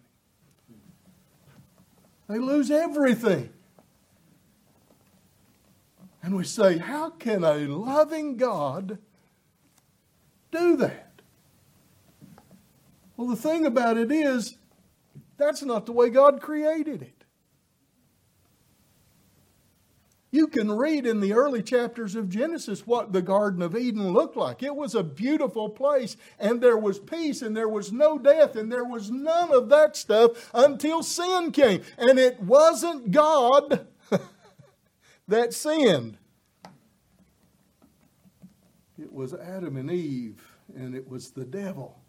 They 2.31 2.39
lose 2.39 2.71
everything. 2.71 3.49
And 6.23 6.33
we 6.33 6.45
say, 6.45 6.77
how 6.77 7.09
can 7.09 7.43
a 7.43 7.55
loving 7.67 8.37
God 8.37 8.99
do 10.49 10.77
that? 10.77 11.21
Well, 13.17 13.27
the 13.27 13.35
thing 13.35 13.65
about 13.65 13.97
it 13.97 14.13
is, 14.13 14.55
that's 15.35 15.61
not 15.61 15.85
the 15.85 15.91
way 15.91 16.09
God 16.09 16.39
created 16.39 17.01
it. 17.01 17.20
You 20.33 20.47
can 20.47 20.71
read 20.71 21.05
in 21.05 21.19
the 21.19 21.33
early 21.33 21.61
chapters 21.61 22.15
of 22.15 22.29
Genesis 22.29 22.87
what 22.87 23.11
the 23.11 23.21
Garden 23.21 23.61
of 23.61 23.75
Eden 23.75 24.13
looked 24.13 24.37
like. 24.37 24.63
It 24.63 24.73
was 24.73 24.95
a 24.95 25.03
beautiful 25.03 25.67
place, 25.67 26.15
and 26.39 26.61
there 26.61 26.77
was 26.77 26.99
peace, 26.99 27.41
and 27.41 27.55
there 27.55 27.67
was 27.67 27.91
no 27.91 28.17
death, 28.17 28.55
and 28.55 28.71
there 28.71 28.85
was 28.85 29.11
none 29.11 29.51
of 29.51 29.67
that 29.69 29.97
stuff 29.97 30.49
until 30.53 31.03
sin 31.03 31.51
came. 31.51 31.81
And 31.97 32.17
it 32.17 32.39
wasn't 32.39 33.11
God 33.11 33.87
that 35.27 35.53
sinned, 35.53 36.17
it 38.97 39.11
was 39.11 39.33
Adam 39.33 39.75
and 39.75 39.91
Eve, 39.91 40.41
and 40.73 40.95
it 40.95 41.09
was 41.09 41.31
the 41.31 41.45
devil 41.45 41.99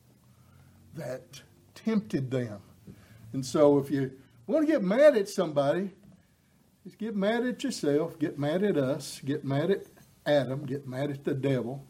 that 0.94 1.42
tempted 1.74 2.30
them. 2.30 2.60
And 3.32 3.44
so 3.44 3.78
if 3.78 3.90
you 3.90 4.12
want 4.46 4.64
to 4.66 4.72
get 4.72 4.82
mad 4.82 5.16
at 5.16 5.28
somebody, 5.28 5.90
just 6.84 6.98
get 6.98 7.14
mad 7.14 7.46
at 7.46 7.62
yourself, 7.62 8.18
get 8.18 8.38
mad 8.38 8.62
at 8.62 8.76
us, 8.76 9.20
get 9.24 9.44
mad 9.44 9.70
at 9.70 9.84
Adam, 10.26 10.66
get 10.66 10.86
mad 10.86 11.10
at 11.10 11.24
the 11.24 11.34
devil. 11.34 11.84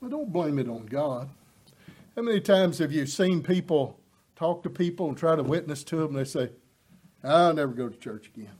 But 0.00 0.10
don't 0.10 0.32
blame 0.32 0.58
it 0.58 0.68
on 0.68 0.86
God. 0.86 1.28
How 2.16 2.22
many 2.22 2.40
times 2.40 2.78
have 2.78 2.92
you 2.92 3.06
seen 3.06 3.42
people 3.42 3.98
talk 4.36 4.62
to 4.62 4.70
people 4.70 5.08
and 5.08 5.16
try 5.16 5.36
to 5.36 5.42
witness 5.42 5.84
to 5.84 5.96
them 5.96 6.16
and 6.16 6.18
they 6.18 6.24
say, 6.24 6.50
I'll 7.24 7.54
never 7.54 7.72
go 7.72 7.88
to 7.88 7.96
church 7.96 8.30
again. 8.34 8.50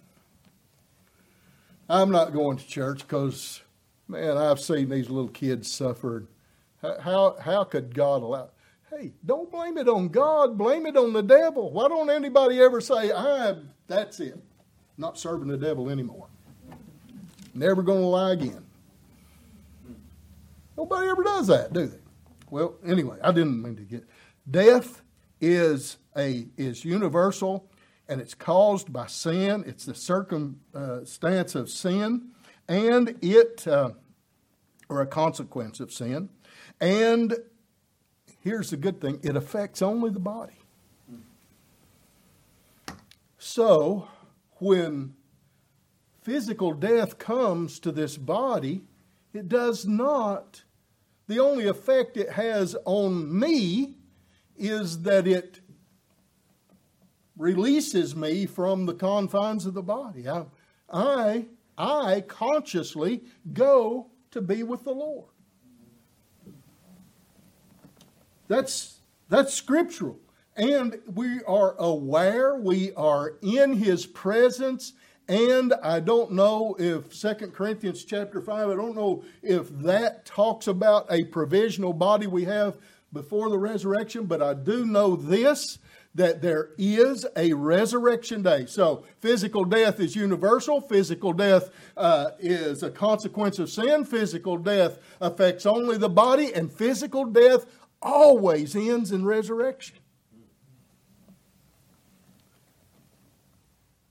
I'm 1.89 2.11
not 2.11 2.33
going 2.33 2.57
to 2.59 2.67
church 2.67 3.01
because, 3.01 3.61
man, 4.09 4.39
I've 4.39 4.61
seen 4.61 4.89
these 4.89 5.11
little 5.11 5.29
kids 5.29 5.71
suffer. 5.71 6.25
How, 6.81 7.37
how 7.41 7.65
could 7.65 7.95
God 7.95 8.23
allow? 8.23 8.51
Hey, 8.91 9.13
don't 9.25 9.51
blame 9.51 9.77
it 9.79 9.89
on 9.89 10.09
God, 10.09 10.57
blame 10.57 10.87
it 10.87 10.97
on 10.97 11.13
the 11.13 11.23
devil. 11.23 11.71
Why 11.71 11.89
don't 11.89 12.11
anybody 12.11 12.61
ever 12.61 12.81
say, 12.81 13.13
I 13.13 13.57
that's 13.89 14.21
it. 14.21 14.39
Not 14.99 15.19
serving 15.19 15.49
the 15.49 15.57
devil 15.57 15.89
anymore. 15.89 16.27
Never 17.55 17.83
gonna 17.83 18.01
lie 18.01 18.33
again. 18.33 18.65
Nobody 20.77 21.09
ever 21.09 21.23
does 21.23 21.47
that, 21.49 21.73
do 21.73 21.87
they? 21.87 21.99
Well, 22.51 22.75
anyway, 22.85 23.19
I 23.23 23.33
didn't 23.33 23.63
mean 23.63 23.77
to 23.77 23.83
get 23.83 24.05
death 24.51 25.03
is 25.41 25.99
a 26.17 26.47
is 26.57 26.85
universal 26.85 27.69
and 28.09 28.21
it's 28.21 28.35
caused 28.35 28.93
by 28.93 29.07
sin. 29.07 29.65
It's 29.67 29.85
the 29.87 29.95
circumstance 29.95 31.55
of 31.55 31.71
sin, 31.71 32.29
and 32.69 33.17
it 33.23 33.67
uh, 33.67 33.91
or 34.89 35.01
a 35.01 35.07
consequence 35.07 35.81
of 35.81 35.93
sin, 35.93 36.29
and 36.81 37.35
here's 38.41 38.71
the 38.71 38.77
good 38.77 39.01
thing 39.01 39.21
it 39.23 39.37
affects 39.37 39.81
only 39.83 40.11
the 40.11 40.21
body. 40.21 40.53
So, 43.39 44.09
when 44.63 45.13
physical 46.23 46.73
death 46.73 47.19
comes 47.19 47.81
to 47.81 47.91
this 47.91 48.17
body, 48.17 48.85
it 49.35 49.49
does 49.49 49.87
not, 49.87 50.63
the 51.27 51.41
only 51.41 51.67
effect 51.67 52.17
it 52.17 52.31
has 52.31 52.77
on 52.85 53.37
me 53.37 53.97
is 54.57 55.03
that 55.03 55.27
it 55.27 55.59
releases 57.37 58.15
me 58.15 58.47
from 58.47 58.87
the 58.87 58.95
confines 58.95 59.67
of 59.67 59.75
the 59.75 59.83
body. 59.83 60.29
I, 60.29 60.45
I, 60.89 61.47
I 61.77 62.21
consciously 62.21 63.23
go 63.53 64.11
to 64.31 64.41
be 64.41 64.63
with 64.63 64.85
the 64.85 64.93
Lord. 64.93 65.31
That's, 68.47 69.01
that's 69.29 69.53
scriptural. 69.55 70.21
And 70.57 71.01
we 71.15 71.43
are 71.45 71.75
aware, 71.79 72.57
we 72.57 72.93
are 72.95 73.35
in 73.41 73.75
his 73.75 74.05
presence. 74.05 74.93
And 75.29 75.73
I 75.83 76.01
don't 76.01 76.33
know 76.33 76.77
if 76.79 77.15
Second 77.15 77.55
Corinthians 77.55 78.05
chapter 78.05 78.41
5, 78.41 78.69
I 78.69 78.75
don't 78.75 78.97
know 78.97 79.25
if 79.43 79.71
that 79.79 80.27
talks 80.27 80.67
about 80.67 81.07
a 81.11 81.25
provisional 81.25 81.93
body 81.93 82.27
we 82.27 82.45
have 82.45 82.77
before 83.13 83.49
the 83.49 83.59
resurrection, 83.59 84.27
but 84.27 84.43
I 84.43 84.55
do 84.55 84.85
know 84.85 85.17
this 85.17 85.79
that 86.15 86.43
there 86.43 86.71
is 86.77 87.25
a 87.37 87.55
resurrection 87.55 88.43
day. 88.43 88.67
So, 88.67 89.05
physical 89.21 89.65
death 89.65 89.99
is 89.99 90.15
universal. 90.15 90.83
Physical 90.83 91.33
death 91.33 91.71
uh, 91.97 92.33
is 92.39 92.83
a 92.83 92.91
consequence 92.91 93.59
of 93.59 93.71
sin. 93.71 94.05
Physical 94.05 94.59
death 94.59 94.99
affects 95.23 95.65
only 95.65 95.97
the 95.97 96.11
body, 96.11 96.53
and 96.53 96.71
physical 96.71 97.25
death 97.25 97.65
always 98.03 98.77
ends 98.77 99.13
in 99.13 99.25
resurrection. 99.25 99.97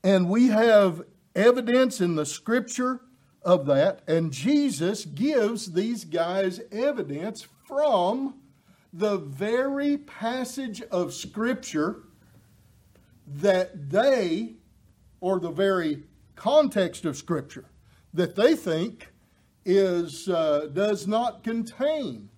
And 0.04 0.28
we 0.28 0.48
have 0.48 1.02
evidence 1.34 2.00
in 2.00 2.16
the 2.16 2.26
scripture 2.26 3.00
of 3.42 3.66
that, 3.66 4.02
and 4.06 4.32
Jesus 4.32 5.04
gives 5.04 5.72
these 5.72 6.04
guys 6.04 6.60
evidence 6.70 7.46
from 7.66 8.34
the 8.92 9.16
very 9.16 9.96
passage 9.96 10.82
of 10.82 11.14
scripture 11.14 12.02
that 13.26 13.90
they, 13.90 14.54
or 15.20 15.40
the 15.40 15.50
very 15.50 16.02
context 16.36 17.04
of 17.04 17.16
scripture, 17.16 17.64
that 18.12 18.36
they 18.36 18.54
think 18.54 19.08
is 19.64 20.28
uh, 20.28 20.68
does 20.72 21.06
not 21.06 21.44
contain 21.44 22.28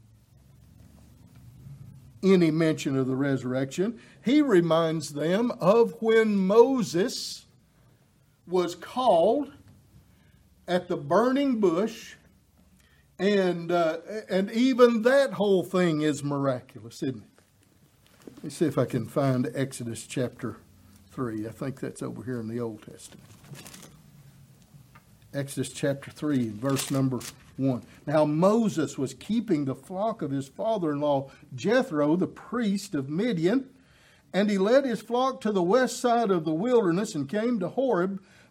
any 2.23 2.51
mention 2.51 2.97
of 2.97 3.07
the 3.07 3.17
resurrection. 3.17 3.99
He 4.25 4.41
reminds 4.41 5.13
them 5.13 5.51
of 5.61 5.95
when 6.01 6.37
Moses 6.37 7.44
was 8.47 8.75
called 8.75 9.53
at 10.67 10.89
the 10.89 10.97
burning 10.97 11.61
bush, 11.61 12.15
and, 13.19 13.71
uh, 13.71 13.99
and 14.29 14.51
even 14.51 15.03
that 15.03 15.33
whole 15.35 15.63
thing 15.63 16.03
is 16.03 16.25
miraculous, 16.25 17.03
isn't 17.03 17.23
it? 17.23 17.43
Let 18.37 18.45
me 18.45 18.51
see 18.51 18.67
if 18.67 18.79
I 18.79 18.85
can 18.85 19.07
find 19.07 19.51
Exodus 19.55 20.07
chapter 20.07 20.57
3. 21.13 21.47
I 21.47 21.51
think 21.51 21.81
that's 21.81 22.03
over 22.03 22.23
here 22.23 22.41
in 22.41 22.49
the 22.49 22.61
Old 22.61 22.83
Testament. 22.83 23.23
Exodus 25.33 25.73
chapter 25.73 26.11
3, 26.11 26.51
verse 26.51 26.91
number 26.91 27.21
1. 27.57 27.83
Now 28.07 28.25
Moses 28.25 28.99
was 28.99 29.15
keeping 29.15 29.65
the 29.65 29.75
flock 29.75 30.23
of 30.23 30.31
his 30.31 30.49
father 30.49 30.93
in 30.93 31.01
law 31.01 31.31
Jethro, 31.55 32.17
the 32.17 32.27
priest 32.27 32.95
of 32.95 33.09
Midian, 33.09 33.69
and 34.33 34.51
he 34.51 34.59
led 34.59 34.85
his 34.85 35.01
flock 35.01 35.41
to 35.43 35.53
the 35.53 35.63
west 35.63 36.01
side 36.01 36.31
of 36.31 36.45
the 36.45 36.55
wilderness 36.55 37.15
and 37.15 37.29
came 37.29 37.61
to 37.61 37.69
Horeb, 37.69 38.21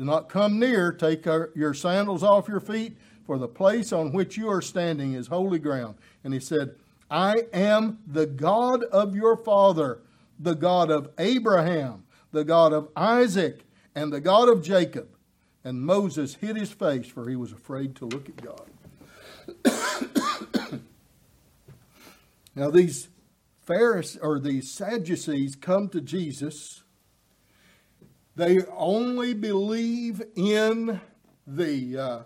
Do 0.00 0.06
not 0.06 0.30
come 0.30 0.58
near, 0.58 0.92
take 0.92 1.26
your 1.26 1.74
sandals 1.74 2.22
off 2.22 2.48
your 2.48 2.58
feet, 2.58 2.96
for 3.26 3.36
the 3.36 3.46
place 3.46 3.92
on 3.92 4.14
which 4.14 4.38
you 4.38 4.48
are 4.48 4.62
standing 4.62 5.12
is 5.12 5.26
holy 5.26 5.58
ground. 5.58 5.96
And 6.24 6.32
he 6.32 6.40
said, 6.40 6.74
I 7.10 7.44
am 7.52 7.98
the 8.06 8.24
God 8.24 8.82
of 8.84 9.14
your 9.14 9.36
father, 9.36 10.00
the 10.38 10.54
God 10.54 10.90
of 10.90 11.10
Abraham, 11.18 12.04
the 12.32 12.44
God 12.44 12.72
of 12.72 12.88
Isaac, 12.96 13.66
and 13.94 14.10
the 14.10 14.22
God 14.22 14.48
of 14.48 14.62
Jacob. 14.62 15.06
And 15.64 15.82
Moses 15.82 16.36
hid 16.36 16.56
his 16.56 16.72
face, 16.72 17.08
for 17.08 17.28
he 17.28 17.36
was 17.36 17.52
afraid 17.52 17.94
to 17.96 18.06
look 18.06 18.26
at 18.26 18.42
God. 18.42 18.70
now, 22.54 22.70
these 22.70 23.08
Pharisees 23.60 24.18
or 24.22 24.40
these 24.40 24.70
Sadducees 24.70 25.56
come 25.56 25.90
to 25.90 26.00
Jesus. 26.00 26.84
They 28.40 28.62
only 28.74 29.34
believe 29.34 30.22
in 30.34 30.98
the 31.46 31.98
uh, 31.98 32.18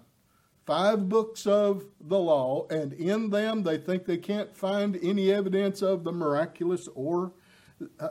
five 0.65 1.09
books 1.09 1.45
of 1.45 1.87
the 2.01 2.21
law, 2.21 2.69
and 2.71 2.93
in 2.93 3.31
them 3.31 3.65
they 3.65 3.79
think 3.79 4.05
they 4.05 4.19
can't 4.19 4.57
find 4.57 4.97
any 5.03 5.33
evidence 5.33 5.83
of 5.83 6.05
the 6.05 6.12
miraculous 6.12 6.89
or 6.95 7.33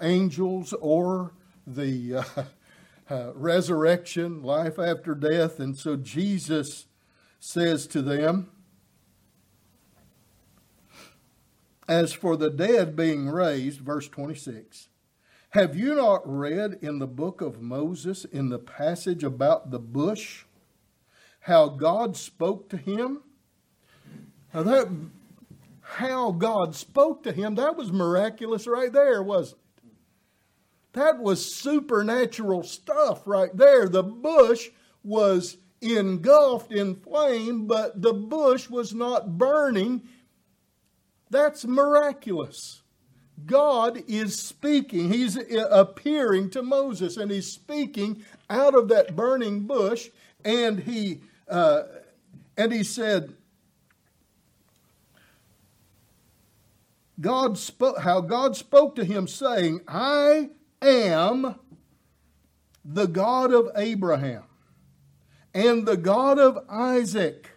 angels 0.02 0.74
or 0.82 1.32
the 1.66 2.16
uh, 2.16 2.24
uh, 3.10 3.32
resurrection, 3.36 4.44
life 4.44 4.78
after 4.78 5.16
death. 5.16 5.62
And 5.62 5.78
so 5.78 5.96
Jesus 5.96 6.88
says 7.40 7.88
to 7.88 8.02
them, 8.02 8.52
As 11.88 12.12
for 12.12 12.36
the 12.36 12.50
dead 12.50 12.98
being 12.98 13.30
raised, 13.30 13.80
verse 13.80 14.10
26, 14.10 14.90
have 15.54 15.76
you 15.76 15.94
not 15.94 16.22
read 16.26 16.80
in 16.82 16.98
the 16.98 17.08
book 17.08 17.40
of 17.40 17.62
Moses, 17.62 18.26
in 18.26 18.50
the 18.50 18.58
passage 18.58 19.24
about 19.24 19.70
the 19.70 19.78
bush, 19.78 20.46
how 21.42 21.70
God 21.70 22.18
spoke 22.18 22.70
to 22.70 22.78
him? 22.78 23.22
Now 24.52 24.64
that 24.64 24.88
how 25.82 26.32
God 26.32 26.76
spoke 26.76 27.22
to 27.24 27.32
him, 27.32 27.54
that 27.56 27.76
was 27.76 27.92
miraculous 27.92 28.66
right 28.66 28.92
there, 28.92 29.22
wasn't 29.22 29.60
it? 29.78 29.94
That 30.94 31.20
was 31.20 31.56
supernatural 31.56 32.64
stuff 32.64 33.28
right 33.28 33.56
there. 33.56 33.88
The 33.88 34.04
bush 34.04 34.70
was 35.04 35.58
engulfed 35.82 36.72
in 36.72 36.96
flame, 36.96 37.68
but 37.68 38.02
the 38.02 38.14
bush 38.14 38.70
was 38.70 38.94
not 38.94 39.38
burning. 39.38 40.02
That's 41.30 41.66
miraculous. 41.66 42.83
God 43.46 44.04
is 44.08 44.38
speaking. 44.38 45.12
He's 45.12 45.38
appearing 45.52 46.50
to 46.52 46.62
Moses 46.62 47.18
and 47.18 47.32
he's 47.32 47.52
speaking 47.52 48.24
out 48.50 48.76
of 48.76 48.88
that 48.90 49.16
burning 49.16 49.62
bush. 49.62 50.10
And 50.46 50.80
he, 50.80 51.22
uh, 51.48 51.84
and 52.58 52.72
he 52.72 52.84
said, 52.84 53.34
God 57.20 57.58
spoke, 57.58 58.00
how 58.00 58.22
God 58.22 58.56
spoke 58.56 58.96
to 58.96 59.06
him, 59.06 59.28
saying, 59.28 59.82
I 59.88 60.50
am 60.82 61.56
the 62.84 63.06
God 63.06 63.54
of 63.54 63.70
Abraham, 63.76 64.44
and 65.54 65.86
the 65.86 65.96
God 65.96 66.40
of 66.40 66.58
Isaac, 66.70 67.52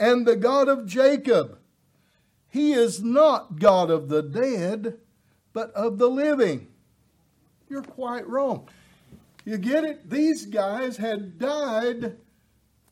and 0.00 0.26
the 0.26 0.36
God 0.36 0.68
of 0.68 0.86
Jacob. 0.86 1.58
He 2.48 2.72
is 2.72 3.02
not 3.02 3.58
God 3.58 3.90
of 3.90 4.08
the 4.08 4.22
dead, 4.22 4.98
but 5.56 5.70
of 5.72 5.96
the 5.96 6.10
living. 6.10 6.66
You're 7.70 7.80
quite 7.80 8.28
wrong. 8.28 8.68
You 9.46 9.56
get 9.56 9.84
it? 9.84 10.10
These 10.10 10.44
guys 10.44 10.98
had 10.98 11.38
died 11.38 12.18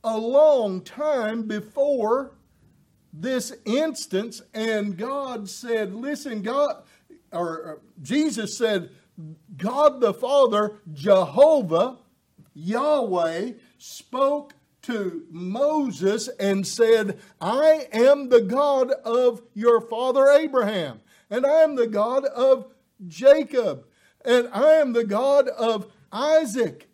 a 0.03 0.17
long 0.17 0.81
time 0.81 1.43
before 1.43 2.33
this 3.12 3.53
instance, 3.67 4.41
and 4.55 4.97
God 4.97 5.51
said, 5.51 5.95
Listen, 5.95 6.41
God, 6.41 6.85
or 7.31 7.69
uh, 7.69 7.75
Jesus 8.01 8.57
said, 8.57 8.89
God 9.59 10.01
the 10.01 10.15
Father, 10.15 10.79
Jehovah, 10.91 11.99
Yahweh, 12.55 13.51
spoke 13.77 14.55
to 14.85 15.27
Moses 15.31 16.29
and 16.41 16.67
said, 16.67 17.19
I 17.43 17.89
am 17.93 18.31
the 18.31 18.41
God 18.41 18.91
of 19.05 19.43
your 19.53 19.83
father 19.83 20.31
Abraham, 20.31 21.03
and 21.35 21.45
I 21.45 21.62
am 21.62 21.74
the 21.74 21.89
God 21.89 22.24
of 22.26 22.66
Jacob, 23.09 23.87
and 24.24 24.49
I 24.53 24.74
am 24.74 24.93
the 24.93 25.03
God 25.03 25.49
of 25.49 25.91
Isaac. 26.12 26.89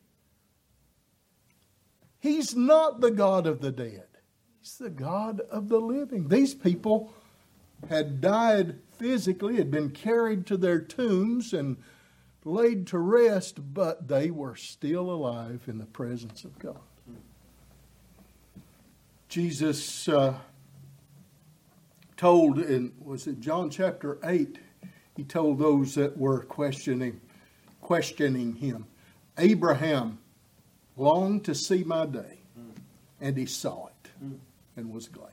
He's 2.21 2.57
not 2.57 3.03
the 3.03 3.11
God 3.11 3.47
of 3.47 3.61
the 3.61 3.71
dead, 3.71 4.07
He's 4.59 4.79
the 4.79 4.89
God 4.89 5.41
of 5.41 5.69
the 5.69 5.79
living. 5.79 6.29
These 6.29 6.55
people 6.55 7.13
had 7.91 8.23
died 8.23 8.79
physically, 8.99 9.57
had 9.57 9.71
been 9.71 9.91
carried 9.91 10.47
to 10.47 10.57
their 10.57 10.81
tombs 10.81 11.53
and 11.53 11.77
laid 12.43 12.87
to 12.87 12.99
rest, 12.99 13.75
but 13.75 14.09
they 14.09 14.31
were 14.31 14.57
still 14.57 15.11
alive 15.11 15.65
in 15.67 15.77
the 15.77 15.85
presence 15.85 16.45
of 16.45 16.59
God. 16.59 16.81
Jesus 19.29 20.09
uh, 20.09 20.35
told 22.21 22.59
in 22.59 22.93
was 23.01 23.27
it 23.27 23.41
John 23.41 23.71
chapter 23.71 24.19
eight? 24.25 24.59
He 25.17 25.25
told 25.25 25.59
those 25.59 25.95
that 25.95 26.19
were 26.19 26.43
questioning 26.43 27.19
questioning 27.81 28.57
him, 28.57 28.85
Abraham 29.39 30.19
longed 30.99 31.47
to 31.47 31.55
see 31.55 31.83
my 31.83 32.05
day, 32.05 32.41
and 33.23 33.39
he 33.39 33.47
saw 33.47 33.87
it 33.87 34.11
and 34.77 34.93
was 34.93 35.09
glad. 35.09 35.31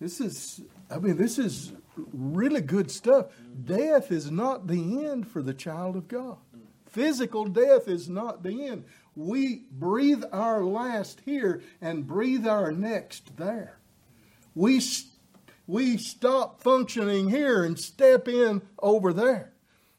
This 0.00 0.18
is, 0.18 0.62
I 0.90 0.98
mean, 0.98 1.18
this 1.18 1.38
is 1.38 1.72
really 2.14 2.62
good 2.62 2.90
stuff. 2.90 3.26
Death 3.62 4.10
is 4.10 4.30
not 4.30 4.68
the 4.68 5.06
end 5.06 5.28
for 5.28 5.42
the 5.42 5.52
child 5.52 5.96
of 5.96 6.08
God. 6.08 6.38
Physical 6.86 7.44
death 7.44 7.88
is 7.88 8.08
not 8.08 8.42
the 8.42 8.66
end 8.66 8.84
we 9.16 9.64
breathe 9.70 10.22
our 10.32 10.64
last 10.64 11.20
here 11.24 11.62
and 11.80 12.06
breathe 12.06 12.46
our 12.46 12.72
next 12.72 13.36
there. 13.36 13.78
We, 14.54 14.80
we 15.66 15.96
stop 15.96 16.62
functioning 16.62 17.30
here 17.30 17.64
and 17.64 17.78
step 17.78 18.28
in 18.28 18.62
over 18.78 19.12
there. 19.12 19.52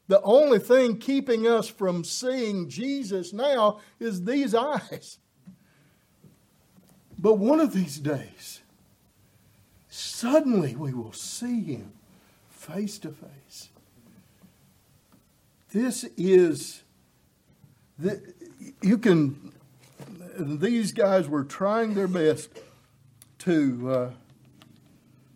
The 0.08 0.20
only 0.22 0.58
thing 0.58 0.98
keeping 0.98 1.46
us 1.46 1.68
from 1.68 2.04
seeing 2.04 2.68
Jesus 2.68 3.32
now 3.32 3.80
is 3.98 4.24
these 4.24 4.54
eyes. 4.54 5.18
But 7.18 7.34
one 7.34 7.60
of 7.60 7.72
these 7.72 7.98
days, 7.98 8.62
suddenly 9.88 10.74
we 10.74 10.92
will 10.92 11.12
see 11.12 11.62
him 11.62 11.92
face 12.50 12.98
to 12.98 13.10
face. 13.10 13.68
This 15.70 16.04
is 16.16 16.82
the, 17.98 18.34
you 18.82 18.98
can, 18.98 19.52
these 20.38 20.92
guys 20.92 21.28
were 21.28 21.44
trying 21.44 21.94
their 21.94 22.08
best 22.08 22.50
to, 23.40 23.90
uh, 23.90 24.10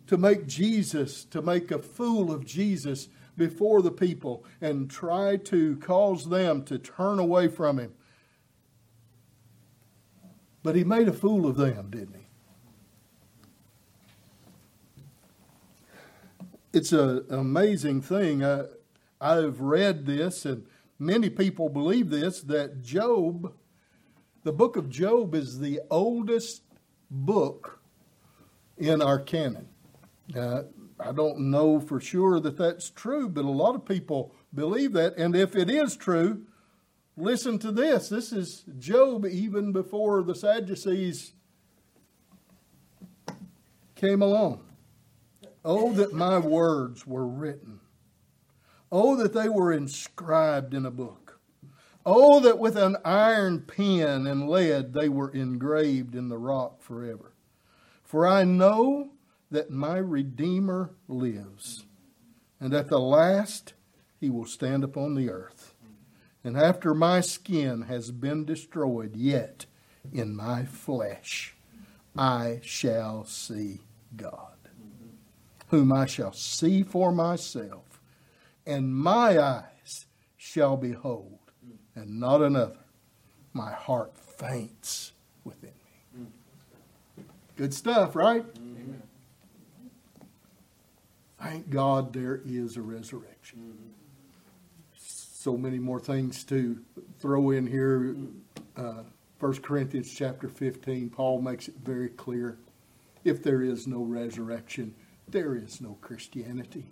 to 0.07 0.17
make 0.17 0.47
Jesus, 0.47 1.25
to 1.25 1.41
make 1.41 1.71
a 1.71 1.79
fool 1.79 2.31
of 2.31 2.45
Jesus 2.45 3.09
before 3.35 3.81
the 3.81 3.91
people 3.91 4.43
and 4.61 4.89
try 4.89 5.37
to 5.37 5.77
cause 5.77 6.29
them 6.29 6.63
to 6.63 6.77
turn 6.77 7.19
away 7.19 7.47
from 7.47 7.79
him. 7.79 7.93
But 10.63 10.75
he 10.75 10.83
made 10.83 11.07
a 11.07 11.13
fool 11.13 11.45
of 11.45 11.55
them, 11.55 11.89
didn't 11.91 12.15
he? 12.15 12.27
It's 16.73 16.91
a, 16.91 17.23
an 17.29 17.39
amazing 17.39 18.01
thing. 18.01 18.43
I, 18.43 18.65
I've 19.19 19.61
read 19.61 20.05
this 20.05 20.45
and 20.45 20.65
many 20.99 21.29
people 21.29 21.69
believe 21.69 22.09
this 22.09 22.41
that 22.41 22.81
Job, 22.81 23.53
the 24.43 24.51
book 24.51 24.75
of 24.75 24.89
Job, 24.89 25.35
is 25.35 25.59
the 25.59 25.81
oldest 25.89 26.63
book 27.09 27.79
in 28.77 29.01
our 29.01 29.19
canon. 29.19 29.67
Uh, 30.35 30.63
I 30.99 31.11
don't 31.11 31.51
know 31.51 31.79
for 31.79 31.99
sure 31.99 32.39
that 32.39 32.57
that's 32.57 32.89
true, 32.89 33.29
but 33.29 33.45
a 33.45 33.49
lot 33.49 33.75
of 33.75 33.85
people 33.85 34.33
believe 34.53 34.93
that. 34.93 35.15
And 35.17 35.35
if 35.35 35.55
it 35.55 35.69
is 35.69 35.95
true, 35.95 36.45
listen 37.15 37.59
to 37.59 37.71
this. 37.71 38.09
This 38.09 38.31
is 38.31 38.65
Job 38.77 39.25
even 39.25 39.71
before 39.71 40.23
the 40.23 40.35
Sadducees 40.35 41.33
came 43.95 44.21
along. 44.21 44.63
Oh, 45.63 45.91
that 45.93 46.13
my 46.13 46.39
words 46.39 47.05
were 47.05 47.27
written. 47.27 47.79
Oh, 48.91 49.15
that 49.17 49.33
they 49.33 49.49
were 49.49 49.73
inscribed 49.73 50.73
in 50.73 50.85
a 50.85 50.91
book. 50.91 51.39
Oh, 52.05 52.39
that 52.39 52.57
with 52.57 52.77
an 52.77 52.97
iron 53.03 53.61
pen 53.61 54.25
and 54.27 54.49
lead 54.49 54.93
they 54.93 55.09
were 55.09 55.29
engraved 55.31 56.15
in 56.15 56.29
the 56.29 56.37
rock 56.37 56.81
forever. 56.81 57.33
For 58.03 58.25
I 58.25 58.43
know 58.43 59.09
that 59.51 59.69
my 59.69 59.97
Redeemer 59.97 60.91
lives, 61.07 61.85
and 62.59 62.73
at 62.73 62.87
the 62.87 62.99
last 62.99 63.73
he 64.19 64.29
will 64.29 64.45
stand 64.45 64.83
upon 64.83 65.15
the 65.15 65.29
earth. 65.29 65.73
And 66.43 66.57
after 66.57 66.93
my 66.93 67.19
skin 67.19 67.83
has 67.83 68.11
been 68.11 68.45
destroyed, 68.45 69.17
yet 69.17 69.65
in 70.13 70.35
my 70.35 70.63
flesh 70.63 71.55
I 72.17 72.61
shall 72.63 73.25
see 73.25 73.81
God 74.15 74.57
whom 75.67 75.91
I 75.91 76.05
shall 76.05 76.33
see 76.33 76.83
for 76.83 77.11
myself, 77.11 77.83
and 78.67 78.93
my 78.93 79.41
eyes 79.41 80.05
shall 80.35 80.75
behold, 80.75 81.39
and 81.95 82.19
not 82.19 82.41
another. 82.41 82.77
My 83.53 83.71
heart 83.71 84.15
faints 84.17 85.13
within 85.45 85.71
me. 86.13 86.27
Good 87.55 87.73
stuff, 87.73 88.15
right? 88.15 88.45
Amen. 88.57 89.01
Thank 91.41 91.69
God 91.69 92.13
there 92.13 92.41
is 92.45 92.75
a 92.77 92.81
resurrection. 92.81 93.75
So 94.95 95.55
many 95.55 95.79
more 95.79 95.99
things 95.99 96.43
to 96.45 96.77
throw 97.19 97.51
in 97.51 97.65
here. 97.65 98.15
Uh, 98.75 99.03
1 99.39 99.53
Corinthians 99.61 100.13
chapter 100.13 100.49
15, 100.49 101.09
Paul 101.09 101.41
makes 101.41 101.67
it 101.67 101.75
very 101.83 102.09
clear 102.09 102.57
if 103.23 103.41
there 103.43 103.61
is 103.61 103.87
no 103.87 104.01
resurrection, 104.01 104.93
there 105.27 105.55
is 105.55 105.79
no 105.79 105.97
Christianity. 106.01 106.91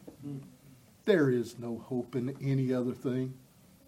There 1.06 1.30
is 1.30 1.60
no 1.60 1.84
hope 1.88 2.16
in 2.16 2.36
any 2.42 2.74
other 2.74 2.94
thing, 2.94 3.36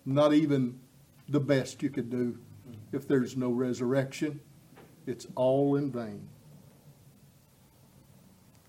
not 0.05 0.33
even 0.33 0.79
the 1.27 1.39
best 1.39 1.81
you 1.81 1.89
could 1.89 2.11
do. 2.11 2.37
If 2.91 3.07
there's 3.07 3.35
no 3.35 3.49
resurrection, 3.49 4.39
it's 5.07 5.25
all 5.35 5.75
in 5.75 5.91
vain. 5.91 6.29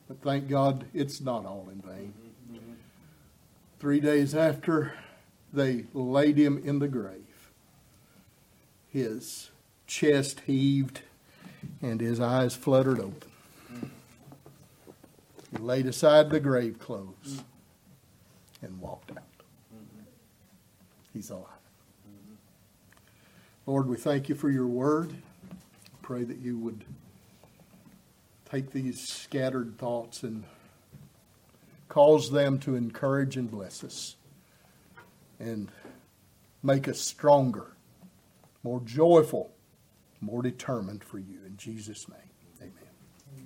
But 0.08 0.22
thank 0.22 0.48
God 0.48 0.86
it's 0.94 1.20
not 1.20 1.44
all 1.44 1.68
in 1.70 1.82
vain. 1.82 2.14
Three 3.78 4.00
days 4.00 4.34
after 4.34 4.94
they 5.52 5.84
laid 5.92 6.38
him 6.38 6.60
in 6.64 6.78
the 6.78 6.88
grave, 6.88 7.52
his 8.88 9.50
chest 9.86 10.40
heaved 10.46 11.02
and 11.82 12.00
his 12.00 12.18
eyes 12.18 12.54
fluttered 12.54 12.98
open. 12.98 13.30
He 15.50 15.58
laid 15.58 15.86
aside 15.86 16.30
the 16.30 16.40
grave 16.40 16.78
clothes 16.78 17.42
and 18.62 18.80
walked 18.80 19.10
out. 19.10 19.18
Mm-hmm. 19.74 20.02
He's 21.12 21.30
alive. 21.30 21.44
Mm-hmm. 22.08 22.34
Lord, 23.66 23.88
we 23.88 23.96
thank 23.96 24.28
you 24.28 24.34
for 24.34 24.50
your 24.50 24.66
word. 24.66 25.12
Pray 26.02 26.24
that 26.24 26.38
you 26.38 26.58
would 26.58 26.84
take 28.50 28.70
these 28.72 29.00
scattered 29.00 29.76
thoughts 29.78 30.22
and 30.22 30.44
cause 31.88 32.30
them 32.30 32.58
to 32.60 32.74
encourage 32.74 33.36
and 33.36 33.50
bless 33.50 33.84
us 33.84 34.16
and 35.38 35.70
make 36.62 36.88
us 36.88 37.00
stronger, 37.00 37.72
more 38.62 38.80
joyful, 38.84 39.52
more 40.20 40.42
determined 40.42 41.04
for 41.04 41.18
you. 41.18 41.38
In 41.46 41.56
Jesus' 41.56 42.08
name. 42.08 42.18